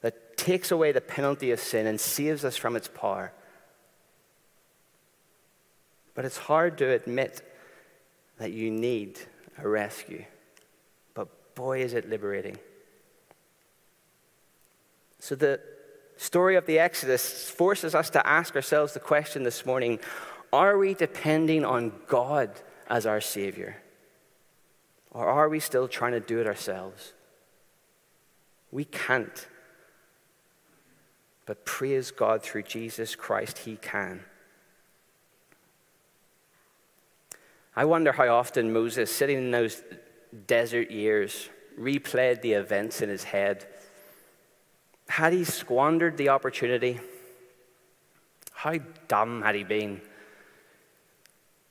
that 0.01 0.39
takes 0.39 0.71
away 0.71 0.91
the 0.91 1.03
penalty 1.03 1.51
of 1.51 1.61
sin 1.61 1.87
and 1.87 2.01
saves 2.01 2.47
us 2.47 2.57
from 2.57 2.77
its 2.77 2.89
power. 2.89 3.31
But 6.15 6.25
it's 6.25 6.39
hard 6.39 6.79
to 6.79 6.91
admit 6.91 7.43
that 8.39 8.53
you 8.53 8.71
need 8.71 9.19
a 9.59 9.69
rescue. 9.69 10.25
But 11.13 11.55
boy, 11.55 11.83
is 11.83 11.93
it 11.93 12.09
liberating. 12.09 12.57
So, 15.19 15.35
the 15.35 15.61
story 16.17 16.57
of 16.57 16.67
the 16.67 16.79
Exodus 16.79 17.51
forces 17.51 17.95
us 17.95 18.11
to 18.11 18.27
ask 18.27 18.55
ourselves 18.57 18.95
the 18.95 19.01
question 19.01 19.43
this 19.43 19.67
morning 19.67 19.99
are 20.53 20.79
we 20.79 20.95
depending 20.95 21.65
on 21.65 21.93
God 22.07 22.51
as 22.89 23.07
our 23.07 23.21
Savior? 23.21 23.77
Or 25.11 25.27
are 25.27 25.49
we 25.49 25.59
still 25.59 25.89
trying 25.89 26.13
to 26.13 26.21
do 26.21 26.41
it 26.41 26.47
ourselves? 26.47 27.13
We 28.71 28.85
can't. 28.85 29.49
But 31.47 31.65
praise 31.65 32.11
God 32.11 32.43
through 32.43 32.63
Jesus 32.63 33.17
Christ, 33.17 33.59
He 33.59 33.77
can. 33.77 34.25
I 37.77 37.85
wonder 37.85 38.13
how 38.13 38.29
often 38.29 38.73
Moses, 38.73 39.15
sitting 39.15 39.39
in 39.39 39.51
those 39.51 39.83
desert 40.47 40.91
years, 40.91 41.49
replayed 41.79 42.41
the 42.41 42.53
events 42.53 43.03
in 43.03 43.09
his 43.09 43.25
head. 43.25 43.67
Had 45.09 45.33
he 45.33 45.45
squandered 45.45 46.17
the 46.17 46.31
opportunity? 46.31 47.01
How 48.53 48.79
dumb 49.09 49.43
had 49.43 49.55
he 49.55 49.65
been? 49.65 50.01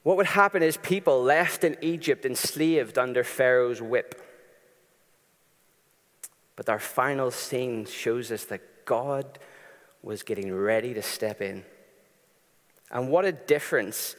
What 0.04 0.18
would 0.18 0.28
happen 0.28 0.62
is 0.62 0.78
people 0.78 1.24
left 1.24 1.64
in 1.64 1.78
Egypt 1.82 2.26
enslaved 2.26 2.98
under 2.98 3.24
Pharaoh's 3.24 3.82
whip. 3.82 4.22
But 6.56 6.70
our 6.70 6.80
final 6.80 7.32
scene 7.32 7.86
shows 7.86 8.32
us 8.32 8.46
that 8.46 8.86
God 8.86 9.40
was 10.04 10.22
getting 10.22 10.54
ready 10.54 10.94
to 10.94 11.02
step 11.02 11.42
in. 11.42 11.64
And 12.92 13.10
what 13.10 13.26
a 13.26 13.32
difference 13.32 14.16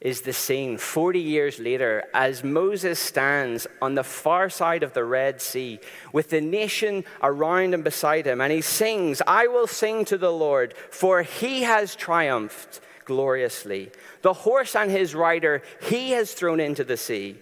is 0.00 0.20
the 0.20 0.32
scene 0.32 0.78
40 0.78 1.18
years 1.18 1.58
later 1.58 2.04
as 2.14 2.44
Moses 2.44 3.00
stands 3.00 3.66
on 3.82 3.96
the 3.96 4.04
far 4.04 4.48
side 4.48 4.84
of 4.84 4.92
the 4.92 5.04
Red 5.04 5.40
Sea 5.40 5.80
with 6.12 6.30
the 6.30 6.40
nation 6.40 7.04
around 7.20 7.74
and 7.74 7.82
beside 7.82 8.26
him, 8.26 8.40
and 8.40 8.52
he 8.52 8.60
sings, 8.60 9.20
I 9.26 9.48
will 9.48 9.66
sing 9.66 10.04
to 10.06 10.16
the 10.16 10.30
Lord, 10.30 10.74
for 10.90 11.22
he 11.22 11.62
has 11.62 11.96
triumphed 11.96 12.80
gloriously. 13.04 13.90
The 14.22 14.34
horse 14.34 14.76
and 14.76 14.90
his 14.90 15.14
rider 15.14 15.62
he 15.82 16.12
has 16.12 16.32
thrown 16.32 16.60
into 16.60 16.84
the 16.84 16.96
sea. 16.96 17.36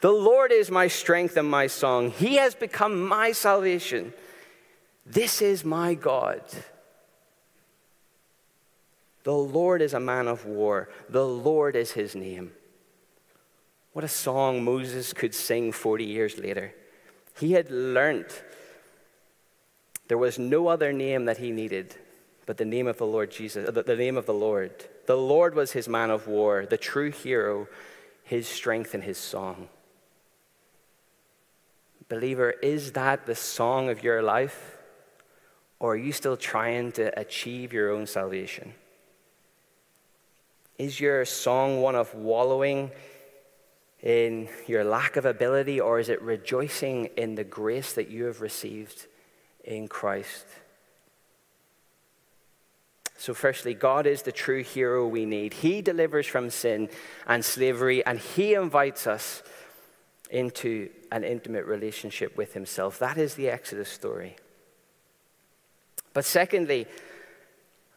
The 0.00 0.10
Lord 0.10 0.52
is 0.52 0.70
my 0.70 0.88
strength 0.88 1.38
and 1.38 1.50
my 1.50 1.68
song. 1.68 2.10
He 2.10 2.36
has 2.36 2.54
become 2.54 3.06
my 3.06 3.32
salvation. 3.32 4.12
This 5.06 5.40
is 5.40 5.64
my 5.64 5.94
God. 5.94 6.42
The 9.24 9.34
Lord 9.34 9.82
is 9.82 9.94
a 9.94 10.00
man 10.00 10.28
of 10.28 10.46
war. 10.46 10.88
The 11.08 11.26
Lord 11.26 11.76
is 11.76 11.92
his 11.92 12.14
name. 12.14 12.52
What 13.92 14.04
a 14.04 14.08
song 14.08 14.64
Moses 14.64 15.12
could 15.12 15.34
sing 15.34 15.72
40 15.72 16.04
years 16.04 16.38
later. 16.38 16.74
He 17.38 17.52
had 17.52 17.70
learnt 17.70 18.42
there 20.06 20.18
was 20.18 20.38
no 20.38 20.68
other 20.68 20.92
name 20.92 21.24
that 21.24 21.38
he 21.38 21.50
needed 21.50 21.96
but 22.46 22.58
the 22.58 22.64
name 22.64 22.86
of 22.86 22.98
the 22.98 23.06
Lord 23.06 23.30
Jesus, 23.30 23.68
the 23.70 23.96
name 23.96 24.16
of 24.16 24.26
the 24.26 24.34
Lord. 24.34 24.84
The 25.06 25.16
Lord 25.16 25.54
was 25.54 25.72
his 25.72 25.88
man 25.88 26.10
of 26.10 26.26
war, 26.26 26.66
the 26.66 26.76
true 26.76 27.10
hero, 27.10 27.68
his 28.22 28.46
strength 28.46 28.94
and 28.94 29.02
his 29.02 29.18
song. 29.18 29.68
Believer, 32.08 32.50
is 32.50 32.92
that 32.92 33.26
the 33.26 33.34
song 33.34 33.88
of 33.88 34.02
your 34.02 34.22
life? 34.22 34.76
Or 35.80 35.94
are 35.94 35.96
you 35.96 36.12
still 36.12 36.36
trying 36.36 36.92
to 36.92 37.18
achieve 37.18 37.72
your 37.72 37.90
own 37.90 38.06
salvation? 38.06 38.74
Is 40.78 40.98
your 40.98 41.24
song 41.24 41.80
one 41.80 41.94
of 41.94 42.12
wallowing 42.14 42.90
in 44.02 44.48
your 44.66 44.84
lack 44.84 45.16
of 45.16 45.24
ability, 45.24 45.80
or 45.80 46.00
is 46.00 46.08
it 46.08 46.20
rejoicing 46.20 47.06
in 47.16 47.36
the 47.36 47.44
grace 47.44 47.92
that 47.94 48.10
you 48.10 48.24
have 48.24 48.40
received 48.40 49.06
in 49.62 49.88
Christ? 49.88 50.44
So, 53.16 53.32
firstly, 53.32 53.72
God 53.72 54.06
is 54.06 54.22
the 54.22 54.32
true 54.32 54.62
hero 54.62 55.06
we 55.06 55.24
need. 55.24 55.54
He 55.54 55.80
delivers 55.80 56.26
from 56.26 56.50
sin 56.50 56.90
and 57.26 57.44
slavery, 57.44 58.04
and 58.04 58.18
He 58.18 58.54
invites 58.54 59.06
us 59.06 59.42
into 60.28 60.90
an 61.12 61.22
intimate 61.22 61.64
relationship 61.64 62.36
with 62.36 62.52
Himself. 62.52 62.98
That 62.98 63.16
is 63.16 63.36
the 63.36 63.48
Exodus 63.48 63.88
story. 63.88 64.36
But, 66.12 66.24
secondly, 66.24 66.86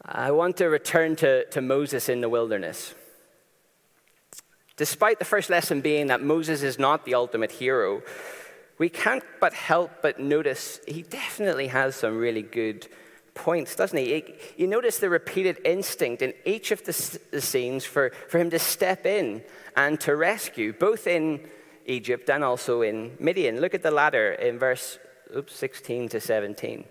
I 0.07 0.31
want 0.31 0.57
to 0.57 0.67
return 0.67 1.17
to, 1.17 1.45
to 1.49 1.59
Moses 1.59 2.07
in 2.07 2.21
the 2.21 2.29
wilderness. 2.29 2.95
Despite 4.77 5.19
the 5.19 5.25
first 5.25 5.49
lesson 5.49 5.81
being 5.81 6.07
that 6.07 6.23
Moses 6.23 6.63
is 6.63 6.79
not 6.79 7.03
the 7.03 7.15
ultimate 7.15 7.51
hero, 7.51 8.03
we 8.77 8.87
can't 8.87 9.23
but 9.41 9.53
help 9.53 10.01
but 10.01 10.19
notice 10.19 10.79
he 10.87 11.01
definitely 11.01 11.67
has 11.67 11.95
some 11.95 12.17
really 12.17 12.41
good 12.41 12.87
points, 13.33 13.75
doesn't 13.75 13.97
he? 13.97 14.35
You 14.55 14.67
notice 14.67 14.99
the 14.99 15.09
repeated 15.09 15.59
instinct 15.65 16.21
in 16.21 16.33
each 16.45 16.71
of 16.71 16.85
the, 16.85 16.93
scenes 16.93 17.83
for, 17.83 18.11
for 18.29 18.37
him 18.37 18.49
to 18.51 18.59
step 18.59 19.05
in 19.05 19.43
and 19.75 19.99
to 20.01 20.15
rescue, 20.15 20.71
both 20.71 21.05
in 21.05 21.49
Egypt 21.85 22.29
and 22.29 22.45
also 22.45 22.81
in 22.81 23.17
Midian. 23.19 23.59
Look 23.59 23.73
at 23.73 23.83
the 23.83 23.91
ladder 23.91 24.31
in 24.31 24.57
verse 24.57 24.99
oops, 25.35 25.53
16 25.55 26.09
to 26.09 26.21
17. 26.21 26.85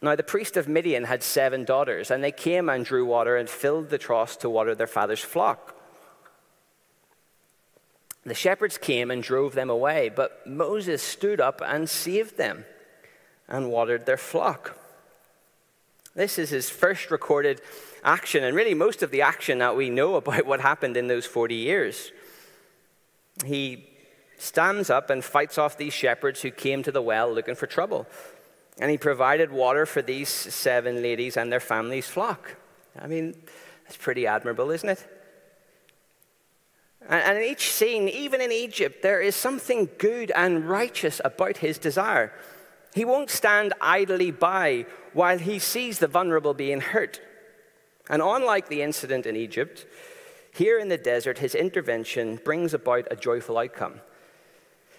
Now, 0.00 0.14
the 0.14 0.22
priest 0.22 0.56
of 0.56 0.68
Midian 0.68 1.04
had 1.04 1.22
seven 1.22 1.64
daughters, 1.64 2.10
and 2.10 2.22
they 2.22 2.30
came 2.30 2.68
and 2.68 2.84
drew 2.84 3.04
water 3.04 3.36
and 3.36 3.50
filled 3.50 3.90
the 3.90 3.98
troughs 3.98 4.36
to 4.38 4.50
water 4.50 4.74
their 4.74 4.86
father's 4.86 5.20
flock. 5.20 5.74
The 8.24 8.34
shepherds 8.34 8.78
came 8.78 9.10
and 9.10 9.22
drove 9.22 9.54
them 9.54 9.70
away, 9.70 10.10
but 10.14 10.46
Moses 10.46 11.02
stood 11.02 11.40
up 11.40 11.60
and 11.64 11.88
saved 11.88 12.36
them 12.36 12.64
and 13.48 13.70
watered 13.70 14.06
their 14.06 14.16
flock. 14.18 14.78
This 16.14 16.38
is 16.38 16.50
his 16.50 16.68
first 16.68 17.10
recorded 17.10 17.60
action, 18.04 18.44
and 18.44 18.54
really 18.54 18.74
most 18.74 19.02
of 19.02 19.10
the 19.10 19.22
action 19.22 19.58
that 19.58 19.76
we 19.76 19.90
know 19.90 20.16
about 20.16 20.46
what 20.46 20.60
happened 20.60 20.96
in 20.96 21.08
those 21.08 21.26
40 21.26 21.54
years. 21.54 22.12
He 23.44 23.88
stands 24.36 24.90
up 24.90 25.10
and 25.10 25.24
fights 25.24 25.58
off 25.58 25.76
these 25.76 25.92
shepherds 25.94 26.42
who 26.42 26.50
came 26.50 26.82
to 26.84 26.92
the 26.92 27.02
well 27.02 27.32
looking 27.32 27.54
for 27.54 27.66
trouble. 27.66 28.06
And 28.80 28.90
he 28.90 28.98
provided 28.98 29.50
water 29.50 29.86
for 29.86 30.02
these 30.02 30.28
seven 30.28 31.02
ladies 31.02 31.36
and 31.36 31.50
their 31.50 31.60
families' 31.60 32.08
flock. 32.08 32.56
I 32.98 33.06
mean, 33.06 33.34
that's 33.84 33.96
pretty 33.96 34.26
admirable, 34.26 34.70
isn't 34.70 34.88
it? 34.88 35.06
And 37.08 37.38
in 37.38 37.44
each 37.44 37.70
scene, 37.70 38.08
even 38.08 38.40
in 38.40 38.52
Egypt, 38.52 39.02
there 39.02 39.20
is 39.20 39.34
something 39.34 39.88
good 39.98 40.30
and 40.32 40.68
righteous 40.68 41.20
about 41.24 41.58
his 41.58 41.78
desire. 41.78 42.32
He 42.94 43.04
won't 43.04 43.30
stand 43.30 43.72
idly 43.80 44.30
by 44.30 44.86
while 45.12 45.38
he 45.38 45.58
sees 45.58 45.98
the 45.98 46.06
vulnerable 46.06 46.54
being 46.54 46.80
hurt. 46.80 47.20
And 48.10 48.20
unlike 48.20 48.68
the 48.68 48.82
incident 48.82 49.26
in 49.26 49.36
Egypt, 49.36 49.86
here 50.52 50.78
in 50.78 50.88
the 50.88 50.98
desert, 50.98 51.38
his 51.38 51.54
intervention 51.54 52.40
brings 52.44 52.74
about 52.74 53.06
a 53.10 53.16
joyful 53.16 53.58
outcome. 53.58 54.00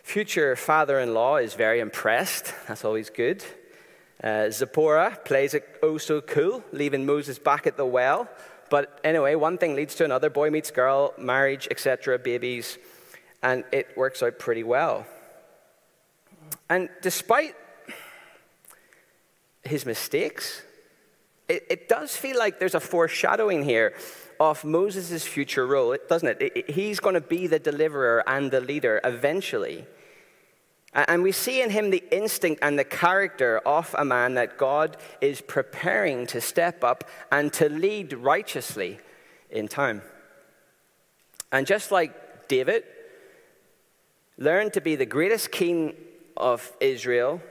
Future 0.02 0.56
father 0.56 1.00
in 1.00 1.14
law 1.14 1.38
is 1.38 1.54
very 1.54 1.80
impressed. 1.80 2.54
That's 2.68 2.86
always 2.86 3.10
good. 3.10 3.44
Uh, 4.24 4.50
Zipporah 4.50 5.18
plays 5.24 5.54
it 5.54 5.80
oh 5.82 5.98
so 5.98 6.22
cool, 6.22 6.64
leaving 6.74 7.06
Moses 7.06 7.40
back 7.40 7.66
at 7.68 7.78
the 7.78 7.86
well. 7.86 8.28
But 8.70 9.00
anyway, 9.04 9.36
one 9.36 9.58
thing 9.58 9.76
leads 9.76 9.96
to 9.96 10.06
another 10.06 10.30
boy 10.30 10.50
meets 10.50 10.72
girl, 10.72 11.14
marriage, 11.18 11.68
etc., 11.72 12.20
babies, 12.20 12.78
and 13.42 13.64
it 13.72 13.98
works 13.98 14.22
out 14.22 14.38
pretty 14.38 14.64
well. 14.64 15.06
And 16.70 16.90
despite 17.02 17.56
his 19.64 19.86
mistakes, 19.86 20.62
it, 21.48 21.66
it 21.70 21.90
does 21.90 22.16
feel 22.16 22.38
like 22.38 22.60
there's 22.60 22.76
a 22.76 22.80
foreshadowing 22.80 23.64
here 23.64 23.96
of 24.40 24.64
Moses' 24.64 25.26
future 25.26 25.66
role, 25.66 25.98
doesn't 26.08 26.28
it? 26.28 26.52
it 26.56 26.70
he's 26.70 27.00
going 27.00 27.16
to 27.16 27.22
be 27.22 27.48
the 27.48 27.60
deliverer 27.60 28.24
and 28.28 28.52
the 28.52 28.62
leader 28.62 29.02
eventually. 29.04 29.86
And 30.94 31.22
we 31.22 31.32
see 31.32 31.62
in 31.62 31.70
him 31.70 31.92
the 31.92 32.04
instinct 32.12 32.64
and 32.64 32.78
the 32.78 32.84
character 32.84 33.60
of 33.60 33.94
a 33.98 34.04
man 34.04 34.34
that 34.34 34.58
God 34.58 34.98
is 35.22 35.40
preparing 35.40 36.26
to 36.28 36.42
step 36.42 36.84
up 36.84 37.04
and 37.32 37.54
to 37.54 37.70
lead 37.70 38.14
righteously 38.14 39.00
in 39.52 39.68
time. 39.68 40.02
And 41.52 41.68
just 41.68 41.92
like 41.92 42.48
David 42.48 42.84
learned 44.38 44.74
to 44.74 44.82
be 44.82 44.96
the 44.96 45.06
greatest 45.06 45.52
king 45.52 45.94
of 46.36 46.72
Israel 46.80 47.42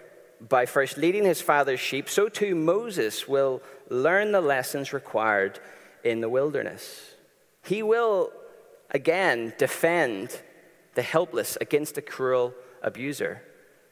by 0.40 0.66
first 0.66 0.96
leading 0.96 1.24
his 1.24 1.40
father's 1.40 1.81
sheep, 1.81 2.09
so 2.09 2.29
too 2.29 2.55
Moses 2.55 3.29
will 3.29 3.62
learn 3.88 4.33
the 4.33 4.40
lessons 4.40 4.92
required 4.92 5.61
in 6.03 6.20
the 6.20 6.29
wilderness. 6.29 7.12
He 7.64 7.83
will 7.83 8.33
again 8.90 9.53
defend 9.59 10.40
the 10.94 11.03
helpless 11.03 11.57
against 11.61 11.94
the 11.94 12.03
cruel 12.03 12.55
abuser, 12.82 13.42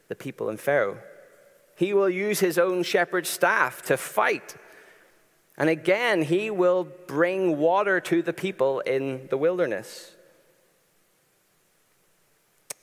the 0.08 0.14
people 0.14 0.48
in 0.48 0.56
Pharaoh. 0.56 0.98
He 1.76 1.92
will 1.92 2.08
use 2.08 2.40
his 2.40 2.58
own 2.58 2.82
shepherd's 2.82 3.28
staff 3.28 3.82
to 3.82 3.96
fight. 3.96 4.56
And 5.58 5.68
again, 5.68 6.22
he 6.22 6.50
will 6.50 6.84
bring 7.06 7.58
water 7.58 8.00
to 8.00 8.22
the 8.22 8.32
people 8.32 8.80
in 8.80 9.26
the 9.28 9.36
wilderness. 9.36 10.14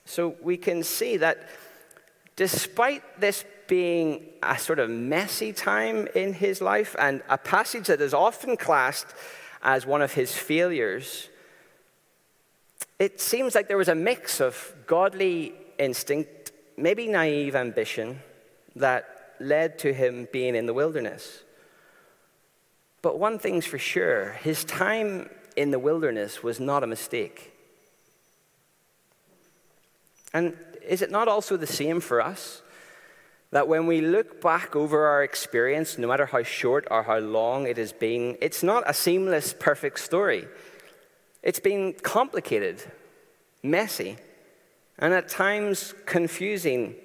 So 0.06 0.36
we 0.42 0.58
can 0.58 0.84
see 0.84 1.18
that 1.18 1.48
despite 2.36 3.20
this 3.20 3.46
being 3.68 4.26
a 4.42 4.58
sort 4.58 4.80
of 4.80 4.90
messy 4.90 5.54
time 5.54 6.08
in 6.16 6.34
his 6.34 6.62
life 6.62 6.96
and 7.00 7.24
a 7.30 7.38
passage 7.38 7.88
that 7.88 8.02
is 8.02 8.14
often 8.14 8.58
classed 8.58 9.08
as 9.62 9.86
one 9.86 10.02
of 10.02 10.14
his 10.14 10.36
failures, 10.36 11.30
it 13.00 13.22
seems 13.22 13.56
like 13.56 13.68
there 13.68 13.78
was 13.78 13.88
a 13.88 13.96
mix 13.96 14.42
of 14.42 14.76
godly 14.86 15.54
instinct, 15.78 16.52
maybe 16.78 17.08
naive 17.08 17.56
ambition, 17.56 18.20
that 18.76 19.36
led 19.40 19.80
to 19.80 19.94
him 19.94 20.28
being 20.32 20.56
in 20.56 20.66
the 20.66 20.74
wilderness. 20.74 21.44
But 23.02 23.20
one 23.20 23.38
thing's 23.38 23.66
for 23.66 23.78
sure 23.78 24.32
his 24.42 24.64
time 24.64 25.30
in 25.56 25.72
the 25.72 25.80
wilderness 25.80 26.42
was 26.42 26.60
not 26.60 26.84
a 26.84 26.88
mistake. 26.88 27.52
And 30.34 30.58
is 30.88 31.02
it 31.02 31.12
not 31.12 31.28
also 31.28 31.58
the 31.58 31.68
same 31.68 32.00
for 32.00 32.22
us? 32.22 32.62
That 33.52 33.68
when 33.68 33.86
we 33.86 34.02
look 34.02 34.42
back 34.42 34.76
over 34.76 35.06
our 35.06 35.24
experience, 35.24 36.00
no 36.00 36.08
matter 36.08 36.26
how 36.26 36.42
short 36.42 36.88
or 36.90 37.04
how 37.04 37.20
long 37.20 37.68
it 37.68 37.78
has 37.78 37.94
been, 37.94 38.36
it's 38.42 38.64
not 38.64 38.84
a 38.88 38.94
seamless, 38.94 39.54
perfect 39.54 40.00
story. 40.00 40.48
It's 41.44 41.60
been 41.60 41.94
complicated, 41.94 42.82
messy, 43.62 44.18
and 45.00 45.14
at 45.14 45.30
times 45.30 45.94
confusing. 46.06 46.96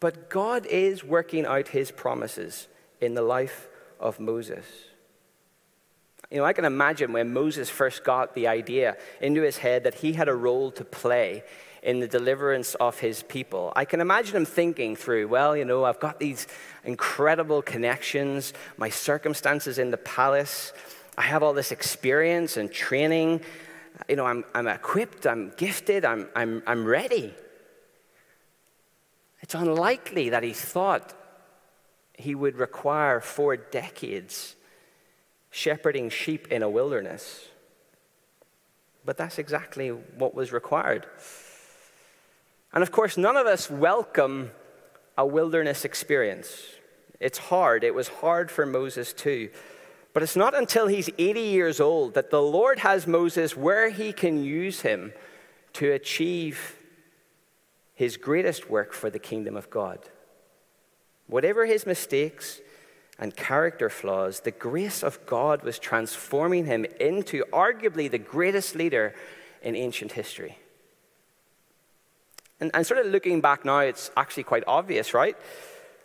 But 0.00 0.30
God 0.30 0.66
is 0.66 1.04
working 1.04 1.46
out 1.46 1.68
his 1.68 1.90
promises 1.90 2.68
in 3.00 3.14
the 3.14 3.22
life 3.22 3.68
of 4.00 4.18
Moses. 4.18 4.64
You 6.30 6.38
know, 6.38 6.44
I 6.44 6.54
can 6.54 6.64
imagine 6.64 7.12
when 7.12 7.32
Moses 7.32 7.68
first 7.68 8.04
got 8.04 8.34
the 8.34 8.48
idea 8.48 8.96
into 9.20 9.42
his 9.42 9.58
head 9.58 9.84
that 9.84 9.94
he 9.94 10.14
had 10.14 10.28
a 10.28 10.34
role 10.34 10.70
to 10.72 10.84
play 10.84 11.44
in 11.82 12.00
the 12.00 12.08
deliverance 12.08 12.74
of 12.76 12.98
his 13.00 13.22
people. 13.24 13.72
I 13.76 13.84
can 13.84 14.00
imagine 14.00 14.36
him 14.36 14.46
thinking 14.46 14.96
through, 14.96 15.28
well, 15.28 15.56
you 15.56 15.64
know, 15.64 15.84
I've 15.84 16.00
got 16.00 16.18
these 16.18 16.46
incredible 16.84 17.60
connections, 17.60 18.54
my 18.76 18.88
circumstances 18.88 19.78
in 19.78 19.90
the 19.90 19.96
palace, 19.98 20.72
I 21.18 21.22
have 21.22 21.42
all 21.42 21.52
this 21.52 21.72
experience 21.72 22.56
and 22.56 22.72
training 22.72 23.42
you 24.08 24.16
know, 24.16 24.26
I'm, 24.26 24.44
I'm 24.54 24.66
equipped, 24.66 25.26
I'm 25.26 25.52
gifted, 25.56 26.04
I'm, 26.04 26.28
I'm, 26.34 26.62
I'm 26.66 26.84
ready. 26.84 27.34
It's 29.40 29.54
unlikely 29.54 30.30
that 30.30 30.42
he 30.42 30.52
thought 30.52 31.14
he 32.14 32.34
would 32.34 32.56
require 32.56 33.20
four 33.20 33.56
decades 33.56 34.56
shepherding 35.50 36.10
sheep 36.10 36.48
in 36.48 36.62
a 36.62 36.68
wilderness. 36.68 37.46
But 39.04 39.16
that's 39.16 39.38
exactly 39.38 39.88
what 39.88 40.34
was 40.34 40.52
required. 40.52 41.06
And 42.72 42.82
of 42.82 42.92
course, 42.92 43.16
none 43.16 43.36
of 43.36 43.46
us 43.46 43.70
welcome 43.70 44.52
a 45.18 45.26
wilderness 45.26 45.84
experience. 45.84 46.64
It's 47.20 47.38
hard. 47.38 47.84
It 47.84 47.94
was 47.94 48.08
hard 48.08 48.50
for 48.50 48.64
Moses 48.64 49.12
too. 49.12 49.50
But 50.12 50.22
it's 50.22 50.36
not 50.36 50.54
until 50.54 50.88
he's 50.88 51.08
80 51.18 51.40
years 51.40 51.80
old 51.80 52.14
that 52.14 52.30
the 52.30 52.42
Lord 52.42 52.80
has 52.80 53.06
Moses 53.06 53.56
where 53.56 53.88
he 53.88 54.12
can 54.12 54.44
use 54.44 54.82
him 54.82 55.12
to 55.74 55.90
achieve 55.92 56.76
his 57.94 58.16
greatest 58.16 58.68
work 58.68 58.92
for 58.92 59.08
the 59.08 59.18
kingdom 59.18 59.56
of 59.56 59.70
God. 59.70 59.98
Whatever 61.26 61.64
his 61.64 61.86
mistakes 61.86 62.60
and 63.18 63.34
character 63.34 63.88
flaws, 63.88 64.40
the 64.40 64.50
grace 64.50 65.02
of 65.02 65.24
God 65.24 65.62
was 65.62 65.78
transforming 65.78 66.66
him 66.66 66.84
into 67.00 67.44
arguably 67.52 68.10
the 68.10 68.18
greatest 68.18 68.74
leader 68.74 69.14
in 69.62 69.76
ancient 69.76 70.12
history. 70.12 70.58
And, 72.60 72.70
and 72.74 72.86
sort 72.86 73.00
of 73.04 73.06
looking 73.06 73.40
back 73.40 73.64
now, 73.64 73.78
it's 73.80 74.10
actually 74.16 74.44
quite 74.44 74.64
obvious, 74.66 75.14
right? 75.14 75.36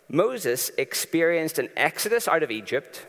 Moses 0.08 0.70
experienced 0.78 1.58
an 1.58 1.68
exodus 1.76 2.26
out 2.26 2.42
of 2.42 2.50
Egypt 2.50 3.06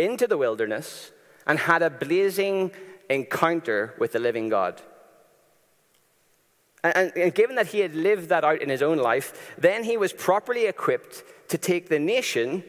into 0.00 0.26
the 0.26 0.38
wilderness 0.38 1.12
and 1.46 1.58
had 1.58 1.82
a 1.82 1.90
blazing 1.90 2.72
encounter 3.08 3.94
with 3.98 4.12
the 4.12 4.18
living 4.18 4.48
God. 4.48 4.80
And, 6.82 7.12
and, 7.14 7.34
given 7.34 7.56
that 7.56 7.68
he 7.68 7.80
had 7.80 7.94
lived 7.94 8.30
that 8.30 8.42
out 8.42 8.62
in 8.62 8.70
his 8.70 8.80
own 8.80 8.96
life, 8.96 9.54
then 9.58 9.84
he 9.84 9.98
was 9.98 10.14
properly 10.14 10.64
equipped 10.64 11.22
to 11.48 11.58
take 11.58 11.88
the 11.88 11.98
nation 11.98 12.64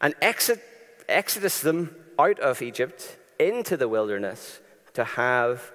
and 0.00 0.14
exit, 0.22 0.62
exodus 1.08 1.60
them 1.60 1.96
out 2.18 2.38
of 2.38 2.62
Egypt 2.62 3.16
into 3.40 3.76
the 3.76 3.88
wilderness 3.88 4.60
to 4.94 5.02
have 5.02 5.72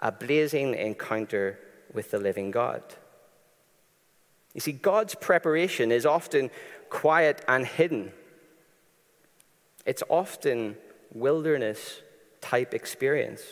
a 0.00 0.12
blazing 0.12 0.74
encounter 0.74 1.58
with 1.92 2.12
the 2.12 2.18
living 2.18 2.52
God. 2.52 2.82
You 4.54 4.60
see, 4.60 4.72
God's 4.72 5.14
preparation 5.14 5.90
is 5.90 6.06
often 6.06 6.50
quiet 6.88 7.44
and 7.48 7.66
hidden. 7.66 8.12
It's 9.86 10.02
often 10.08 10.76
wilderness 11.12 12.02
type 12.40 12.74
experience. 12.74 13.42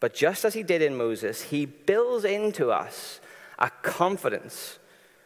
But 0.00 0.14
just 0.14 0.44
as 0.44 0.54
he 0.54 0.62
did 0.62 0.82
in 0.82 0.96
Moses, 0.96 1.42
he 1.42 1.64
builds 1.64 2.24
into 2.24 2.70
us 2.70 3.20
a 3.58 3.70
confidence, 3.82 4.78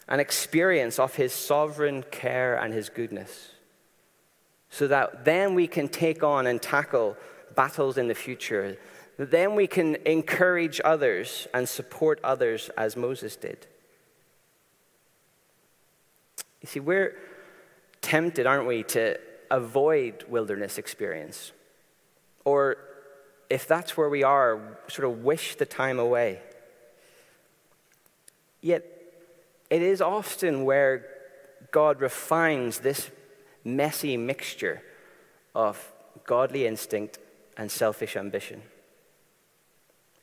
an 0.07 0.21
experience 0.21 0.99
of 0.99 1.15
his 1.17 1.33
sovereign 1.33 2.05
care 2.11 2.57
and 2.57 2.73
his 2.73 2.89
goodness. 2.89 3.51
So 4.71 4.87
that 4.89 5.25
then 5.25 5.55
we 5.55 5.67
can 5.67 5.89
take 5.89 6.23
on 6.23 6.47
and 6.47 6.61
tackle 6.61 7.17
battles 7.57 7.99
in 7.99 8.09
the 8.09 8.15
future. 8.15 8.79
Then 9.17 9.55
we 9.55 9.67
can 9.67 9.97
encourage 10.07 10.81
others 10.85 11.49
and 11.53 11.69
support 11.69 12.21
others 12.23 12.71
as 12.77 12.97
Moses 12.97 13.35
did. 13.35 13.67
You 16.61 16.69
see, 16.69 16.81
we're 16.81 17.17
tempted, 18.01 18.47
aren't 18.47 18.67
we, 18.67 18.83
to 18.85 19.19
avoid 19.51 20.25
wilderness 20.29 20.79
experience. 20.79 21.53
Or 22.45 22.77
if 23.51 23.67
that's 23.67 23.97
where 23.97 24.09
we 24.09 24.23
are, 24.23 24.79
sort 24.89 25.09
of 25.11 25.25
wish 25.25 25.55
the 25.57 25.67
time 25.67 25.99
away. 25.99 26.41
Yet, 28.61 28.85
it 29.71 29.83
is 29.83 30.01
often 30.01 30.65
where 30.65 31.07
God 31.71 32.01
refines 32.01 32.79
this 32.79 33.11
messy 33.65 34.17
mixture 34.17 34.83
of 35.55 35.93
godly 36.25 36.67
instinct 36.67 37.19
and 37.57 37.71
selfish 37.71 38.17
ambition. 38.17 38.63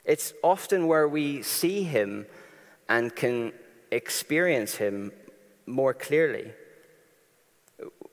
It's 0.03 0.33
often 0.43 0.87
where 0.87 1.07
we 1.07 1.41
see 1.41 1.83
Him 1.83 2.27
and 2.87 3.15
can 3.15 3.53
experience 3.91 4.75
Him 4.75 5.11
more 5.65 5.93
clearly. 5.93 6.53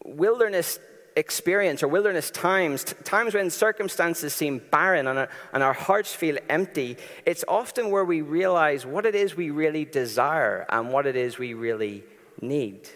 Wilderness 0.05 0.79
experience 1.17 1.83
or 1.83 1.89
wilderness 1.89 2.31
times, 2.31 2.85
times 3.05 3.35
when 3.35 3.51
circumstances 3.51 4.33
seem 4.33 4.61
barren 4.71 5.07
and 5.07 5.19
our, 5.19 5.29
and 5.53 5.63
our 5.63 5.73
hearts 5.73 6.15
feel 6.15 6.39
empty, 6.49 6.97
it's 7.27 7.45
often 7.49 7.91
where 7.91 8.05
we 8.05 8.23
realize 8.23 8.87
what 8.87 9.07
it 9.07 9.15
is 9.15 9.37
we 9.37 9.51
really 9.51 9.85
desire 9.85 10.67
and 10.69 10.91
what 10.91 11.07
it 11.07 11.17
is 11.17 11.39
we 11.39 11.55
really 11.55 12.05
need. 12.41 12.89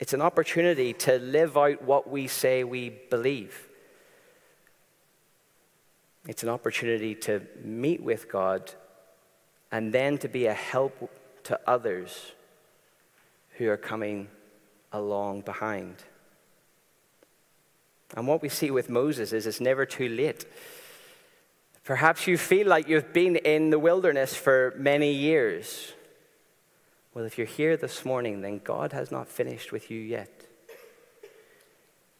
It's 0.00 0.12
an 0.12 0.20
opportunity 0.20 0.92
to 0.92 1.18
live 1.18 1.56
out 1.56 1.82
what 1.82 2.10
we 2.10 2.26
say 2.26 2.64
we 2.64 2.90
believe. 2.90 3.68
It's 6.26 6.42
an 6.42 6.48
opportunity 6.48 7.14
to 7.16 7.42
meet 7.62 8.02
with 8.02 8.30
God 8.30 8.72
and 9.70 9.92
then 9.92 10.18
to 10.18 10.28
be 10.28 10.46
a 10.46 10.54
help 10.54 11.10
to 11.44 11.60
others 11.66 12.32
who 13.58 13.68
are 13.68 13.76
coming 13.76 14.28
along 14.94 15.40
behind. 15.42 15.96
And 18.16 18.26
what 18.28 18.40
we 18.40 18.48
see 18.48 18.70
with 18.70 18.88
Moses 18.88 19.32
is 19.32 19.46
it's 19.46 19.60
never 19.60 19.84
too 19.84 20.08
late. 20.08 20.46
Perhaps 21.82 22.26
you 22.26 22.38
feel 22.38 22.68
like 22.68 22.88
you've 22.88 23.12
been 23.12 23.36
in 23.36 23.70
the 23.70 23.78
wilderness 23.78 24.34
for 24.34 24.72
many 24.78 25.12
years. 25.12 25.92
Well, 27.12 27.24
if 27.24 27.36
you're 27.36 27.46
here 27.46 27.76
this 27.76 28.04
morning, 28.04 28.40
then 28.40 28.60
God 28.62 28.92
has 28.92 29.10
not 29.10 29.28
finished 29.28 29.72
with 29.72 29.90
you 29.90 30.00
yet. 30.00 30.30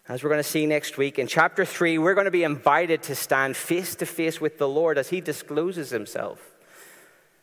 As 0.07 0.23
we're 0.23 0.29
going 0.29 0.43
to 0.43 0.49
see 0.49 0.67
next 0.67 0.99
week, 0.99 1.19
in 1.19 1.27
chapter 1.27 1.65
3, 1.65 1.97
we're 1.97 2.15
going 2.15 2.27
to 2.27 2.31
be 2.31 2.45
invited 2.45 3.03
to 3.05 3.15
stand 3.15 3.57
face 3.57 3.95
to 3.97 4.07
face 4.07 4.41
with 4.41 4.59
the 4.59 4.69
Lord 4.69 4.99
as 4.99 5.09
he 5.09 5.21
discloses 5.21 5.91
himself. 5.91 6.53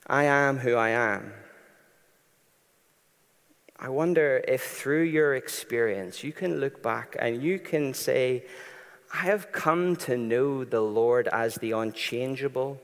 I 0.05 0.25
am 0.25 0.59
who 0.59 0.75
I 0.75 0.89
am. 0.89 1.33
I 3.83 3.89
wonder 3.89 4.43
if 4.47 4.61
through 4.61 5.03
your 5.03 5.33
experience 5.33 6.23
you 6.23 6.31
can 6.31 6.59
look 6.59 6.83
back 6.83 7.15
and 7.17 7.41
you 7.41 7.57
can 7.57 7.95
say, 7.95 8.45
I 9.11 9.23
have 9.23 9.51
come 9.51 9.95
to 10.07 10.15
know 10.15 10.63
the 10.63 10.81
Lord 10.81 11.27
as 11.27 11.55
the 11.55 11.71
unchangeable, 11.71 12.79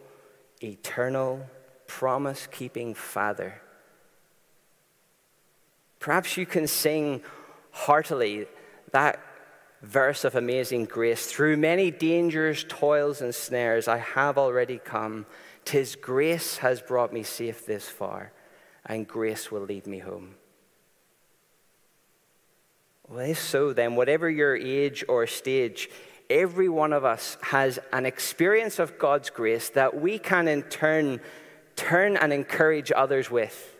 eternal, 0.59 1.47
promise 1.85 2.47
keeping 2.47 2.95
Father. 2.95 3.61
Perhaps 5.99 6.35
you 6.35 6.47
can 6.47 6.65
sing 6.65 7.21
heartily 7.71 8.47
that 8.91 9.19
verse 9.83 10.23
of 10.23 10.33
amazing 10.33 10.85
grace. 10.85 11.27
Through 11.27 11.57
many 11.57 11.91
dangers, 11.91 12.65
toils, 12.67 13.21
and 13.21 13.35
snares, 13.35 13.87
I 13.87 13.97
have 13.97 14.39
already 14.39 14.79
come. 14.79 15.27
Tis 15.63 15.95
grace 15.95 16.57
has 16.57 16.81
brought 16.81 17.13
me 17.13 17.21
safe 17.21 17.67
this 17.67 17.87
far, 17.87 18.31
and 18.83 19.07
grace 19.07 19.51
will 19.51 19.61
lead 19.61 19.85
me 19.85 19.99
home. 19.99 20.35
Well, 23.09 23.19
if 23.19 23.41
so, 23.41 23.73
then, 23.73 23.95
whatever 23.95 24.29
your 24.29 24.55
age 24.55 25.03
or 25.07 25.27
stage, 25.27 25.89
every 26.29 26.67
one 26.67 26.91
of 26.91 27.05
us 27.05 27.37
has 27.41 27.79
an 27.93 28.05
experience 28.05 28.79
of 28.79 28.99
God's 28.99 29.29
grace 29.29 29.69
that 29.69 29.99
we 29.99 30.19
can 30.19 30.47
in 30.47 30.63
turn 30.63 31.21
turn 31.77 32.17
and 32.17 32.33
encourage 32.33 32.91
others 32.93 33.29
with, 33.29 33.75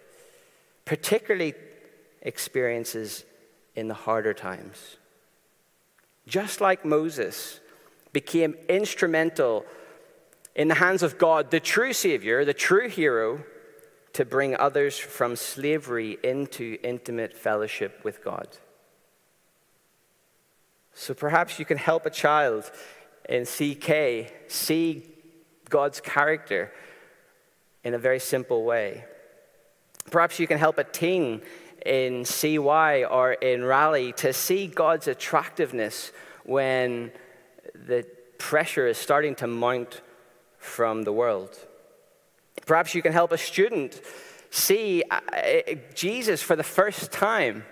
particularly 0.85 1.55
experiences 2.21 3.25
in 3.75 3.87
the 3.87 3.93
harder 3.93 4.33
times. 4.33 4.97
Just 6.27 6.61
like 6.61 6.85
Moses 6.85 7.59
became 8.13 8.55
instrumental 8.69 9.65
in 10.55 10.67
the 10.67 10.75
hands 10.75 11.03
of 11.03 11.17
God, 11.17 11.51
the 11.51 11.59
true 11.59 11.91
Savior, 11.91 12.45
the 12.45 12.53
true 12.53 12.87
hero, 12.87 13.43
to 14.13 14.25
bring 14.25 14.55
others 14.55 14.97
from 14.97 15.35
slavery 15.35 16.17
into 16.23 16.77
intimate 16.83 17.35
fellowship 17.35 18.03
with 18.03 18.23
God. 18.23 18.47
So 20.99 21.13
perhaps 21.13 21.59
you 21.59 21.63
can 21.63 21.77
help 21.77 22.07
a 22.07 22.09
child 22.09 22.71
in 23.29 23.45
CK 23.45 24.33
see 24.47 25.03
God's 25.69 26.01
character 26.01 26.73
in 27.83 27.93
a 27.93 27.99
very 27.99 28.19
simple 28.19 28.63
way. 28.63 29.05
Perhaps 30.09 30.39
you 30.39 30.47
can 30.47 30.57
help 30.57 30.79
a 30.79 30.83
teen 30.83 31.43
in 31.85 32.25
CY 32.25 33.03
or 33.03 33.33
in 33.33 33.63
Raleigh 33.63 34.11
to 34.13 34.33
see 34.33 34.65
God's 34.65 35.07
attractiveness 35.07 36.11
when 36.45 37.11
the 37.75 38.03
pressure 38.39 38.87
is 38.87 38.97
starting 38.97 39.35
to 39.35 39.45
mount 39.45 40.01
from 40.57 41.03
the 41.03 41.13
world. 41.13 41.55
Perhaps 42.65 42.95
you 42.95 43.03
can 43.03 43.13
help 43.13 43.31
a 43.31 43.37
student 43.37 44.01
see 44.49 45.03
uh, 45.11 45.21
Jesus 45.93 46.41
for 46.41 46.55
the 46.55 46.63
first 46.63 47.11
time 47.11 47.65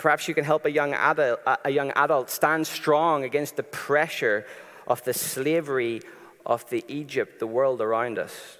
Perhaps 0.00 0.28
you 0.28 0.34
can 0.34 0.44
help 0.44 0.64
a 0.64 0.70
young, 0.70 0.94
adult, 0.94 1.40
a 1.62 1.70
young 1.70 1.90
adult 1.90 2.30
stand 2.30 2.66
strong 2.66 3.22
against 3.22 3.56
the 3.56 3.62
pressure 3.62 4.46
of 4.86 5.04
the 5.04 5.12
slavery 5.12 6.00
of 6.46 6.66
the 6.70 6.82
Egypt, 6.88 7.38
the 7.38 7.46
world 7.46 7.82
around 7.82 8.18
us. 8.18 8.56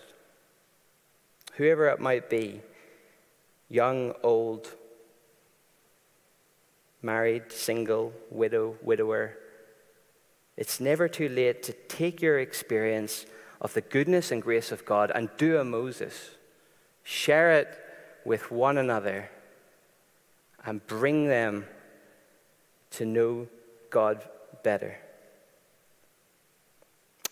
Whoever 1.55 1.88
it 1.88 1.98
might 1.98 2.29
be, 2.29 2.61
young, 3.70 4.12
old, 4.22 4.68
married, 7.00 7.50
single, 7.50 8.12
widow, 8.29 8.76
widower, 8.83 9.38
it's 10.59 10.79
never 10.79 11.09
too 11.09 11.31
late 11.31 11.62
to 11.62 11.72
take 11.88 12.20
your 12.20 12.38
experience 12.38 13.24
of 13.62 13.72
the 13.72 13.81
goodness 13.81 14.31
and 14.31 14.42
grace 14.42 14.72
of 14.72 14.85
God 14.85 15.11
and 15.14 15.31
do 15.38 15.57
a 15.57 15.64
Moses. 15.64 16.33
Share 17.03 17.53
it 17.53 17.79
with 18.26 18.50
one 18.50 18.76
another 18.76 19.31
and 20.64 20.87
bring 20.87 21.27
them 21.27 21.66
to 22.90 23.07
know 23.07 23.49
God 23.90 24.23
better. 24.62 24.99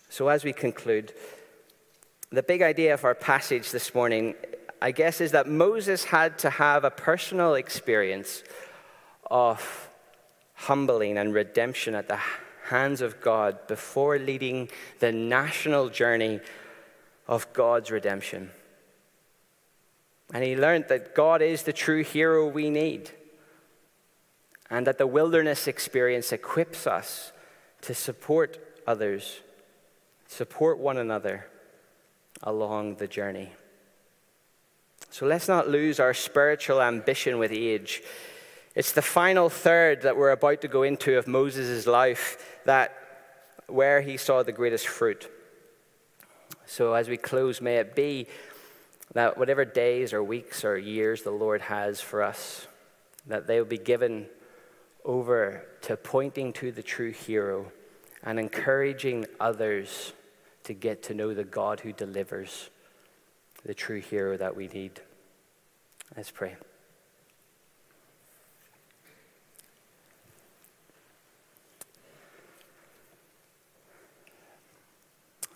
So, 0.09 0.27
as 0.27 0.43
we 0.43 0.53
conclude, 0.53 1.13
the 2.31 2.43
big 2.43 2.61
idea 2.61 2.93
of 2.93 3.03
our 3.05 3.15
passage 3.15 3.71
this 3.71 3.93
morning, 3.93 4.35
I 4.81 4.91
guess, 4.91 5.21
is 5.21 5.31
that 5.31 5.47
Moses 5.47 6.05
had 6.05 6.37
to 6.39 6.49
have 6.49 6.83
a 6.83 6.91
personal 6.91 7.55
experience 7.55 8.43
of 9.29 9.89
humbling 10.55 11.17
and 11.17 11.33
redemption 11.33 11.95
at 11.95 12.07
the 12.07 12.19
hands 12.65 13.01
of 13.01 13.21
God 13.21 13.67
before 13.67 14.17
leading 14.19 14.69
the 14.99 15.11
national 15.11 15.89
journey 15.89 16.39
of 17.27 17.51
God's 17.53 17.91
redemption. 17.91 18.51
And 20.33 20.43
he 20.43 20.55
learned 20.55 20.85
that 20.89 21.15
God 21.15 21.41
is 21.41 21.63
the 21.63 21.73
true 21.73 22.03
hero 22.03 22.47
we 22.47 22.69
need 22.69 23.11
and 24.69 24.85
that 24.85 24.97
the 24.97 25.07
wilderness 25.07 25.67
experience 25.67 26.31
equips 26.31 26.85
us 26.85 27.31
to 27.81 27.93
support 27.93 28.59
others, 28.85 29.39
support 30.27 30.77
one 30.77 30.97
another 30.97 31.47
along 32.43 32.95
the 32.95 33.07
journey. 33.07 33.51
So 35.09 35.25
let's 35.25 35.47
not 35.47 35.69
lose 35.69 35.99
our 35.99 36.13
spiritual 36.13 36.81
ambition 36.81 37.39
with 37.39 37.51
age. 37.51 38.03
It's 38.75 38.91
the 38.91 39.01
final 39.01 39.49
third 39.49 40.03
that 40.03 40.15
we're 40.15 40.31
about 40.31 40.61
to 40.61 40.67
go 40.67 40.83
into 40.83 41.17
of 41.17 41.27
Moses' 41.27 41.87
life 41.87 42.59
that 42.65 42.95
where 43.67 44.01
he 44.01 44.17
saw 44.17 44.43
the 44.43 44.51
greatest 44.51 44.87
fruit. 44.87 45.29
So 46.65 46.93
as 46.93 47.09
we 47.09 47.17
close, 47.17 47.61
may 47.61 47.77
it 47.77 47.95
be 47.95 48.27
that 49.13 49.37
whatever 49.37 49.65
days 49.65 50.13
or 50.13 50.23
weeks 50.23 50.63
or 50.63 50.77
years 50.77 51.23
the 51.23 51.31
Lord 51.31 51.61
has 51.61 51.99
for 51.99 52.21
us, 52.21 52.67
that 53.25 53.47
they 53.47 53.57
will 53.59 53.67
be 53.67 53.77
given 53.77 54.27
over 55.09 55.65
to 55.81 55.97
pointing 55.97 56.53
to 56.53 56.71
the 56.71 56.83
true 56.83 57.11
hero 57.11 57.71
and 58.21 58.39
encouraging 58.39 59.25
others 59.39 60.13
to 60.63 60.71
get 60.71 61.01
to 61.01 61.15
know 61.15 61.33
the 61.33 61.43
God 61.43 61.79
who 61.79 61.91
delivers, 61.91 62.69
the 63.65 63.73
true 63.73 64.01
hero 64.01 64.37
that 64.37 64.55
we 64.55 64.67
need. 64.67 65.01
Let's 66.15 66.29
pray. 66.29 66.57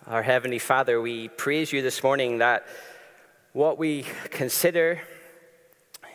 Our 0.08 0.24
Heavenly 0.24 0.58
Father, 0.58 1.00
we 1.00 1.28
praise 1.28 1.72
you 1.72 1.80
this 1.80 2.02
morning 2.02 2.38
that 2.38 2.66
what 3.52 3.78
we 3.78 4.04
consider 4.30 5.00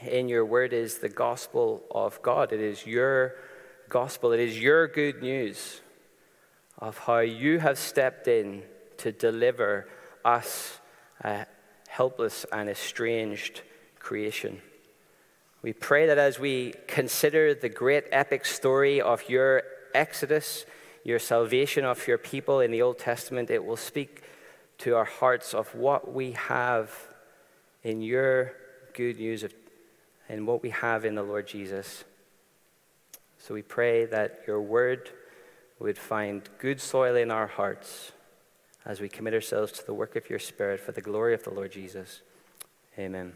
in 0.02 0.30
your 0.30 0.46
word 0.46 0.74
is 0.74 1.00
the 1.00 1.10
gospel 1.10 1.84
of 1.92 2.22
God. 2.22 2.54
It 2.54 2.60
is 2.60 2.86
your 2.86 3.36
gospel, 3.90 4.32
it 4.32 4.40
is 4.40 4.60
your 4.60 4.88
good 4.88 5.22
news 5.22 5.82
of 6.78 6.98
how 7.00 7.20
you 7.20 7.60
have 7.60 7.78
stepped 7.78 8.28
in 8.28 8.64
to 8.98 9.12
deliver 9.12 9.88
us 10.24 10.80
a 11.22 11.46
helpless 11.88 12.46
and 12.52 12.70
estranged 12.70 13.62
creation. 13.98 14.62
We 15.62 15.74
pray 15.74 16.08
that 16.08 16.18
as 16.18 16.40
we 16.40 16.74
consider 16.88 17.54
the 17.54 17.68
great 17.68 18.06
epic 18.12 18.46
story 18.46 19.02
of 19.02 19.28
your 19.30 19.64
exodus, 19.94 20.66
your 21.04 21.20
salvation 21.20 21.84
of 21.84 22.08
your 22.08 22.18
people 22.18 22.62
in 22.62 22.72
the 22.72 22.82
Old 22.82 23.00
Testament, 23.00 23.50
it 23.50 23.66
will 23.66 23.78
speak 23.78 24.24
to 24.80 24.96
our 24.96 25.06
hearts 25.06 25.54
of 25.54 25.74
what 25.76 26.14
we 26.14 26.32
have 26.32 26.94
in 27.84 28.02
your 28.02 28.54
good 28.94 29.18
news 29.18 29.44
of, 29.44 29.54
and 30.30 30.48
what 30.48 30.62
we 30.62 30.70
have 30.70 31.04
in 31.04 31.16
the 31.16 31.24
Lord 31.24 31.48
Jesus. 31.48 32.06
So 33.40 33.54
we 33.54 33.64
pray 33.64 34.06
that 34.06 34.44
your 34.46 34.62
word 34.62 35.10
would 35.80 35.98
find 35.98 36.48
good 36.60 36.80
soil 36.80 37.16
in 37.16 37.32
our 37.32 37.48
hearts 37.48 38.12
as 38.86 39.02
we 39.02 39.10
commit 39.10 39.34
ourselves 39.34 39.72
to 39.74 39.86
the 39.86 39.94
work 39.94 40.16
of 40.16 40.30
your 40.30 40.40
Spirit 40.40 40.80
for 40.80 40.92
the 40.92 41.02
glory 41.02 41.34
of 41.34 41.44
the 41.44 41.50
Lord 41.50 41.72
Jesus. 41.72 42.22
Amen. 42.98 43.34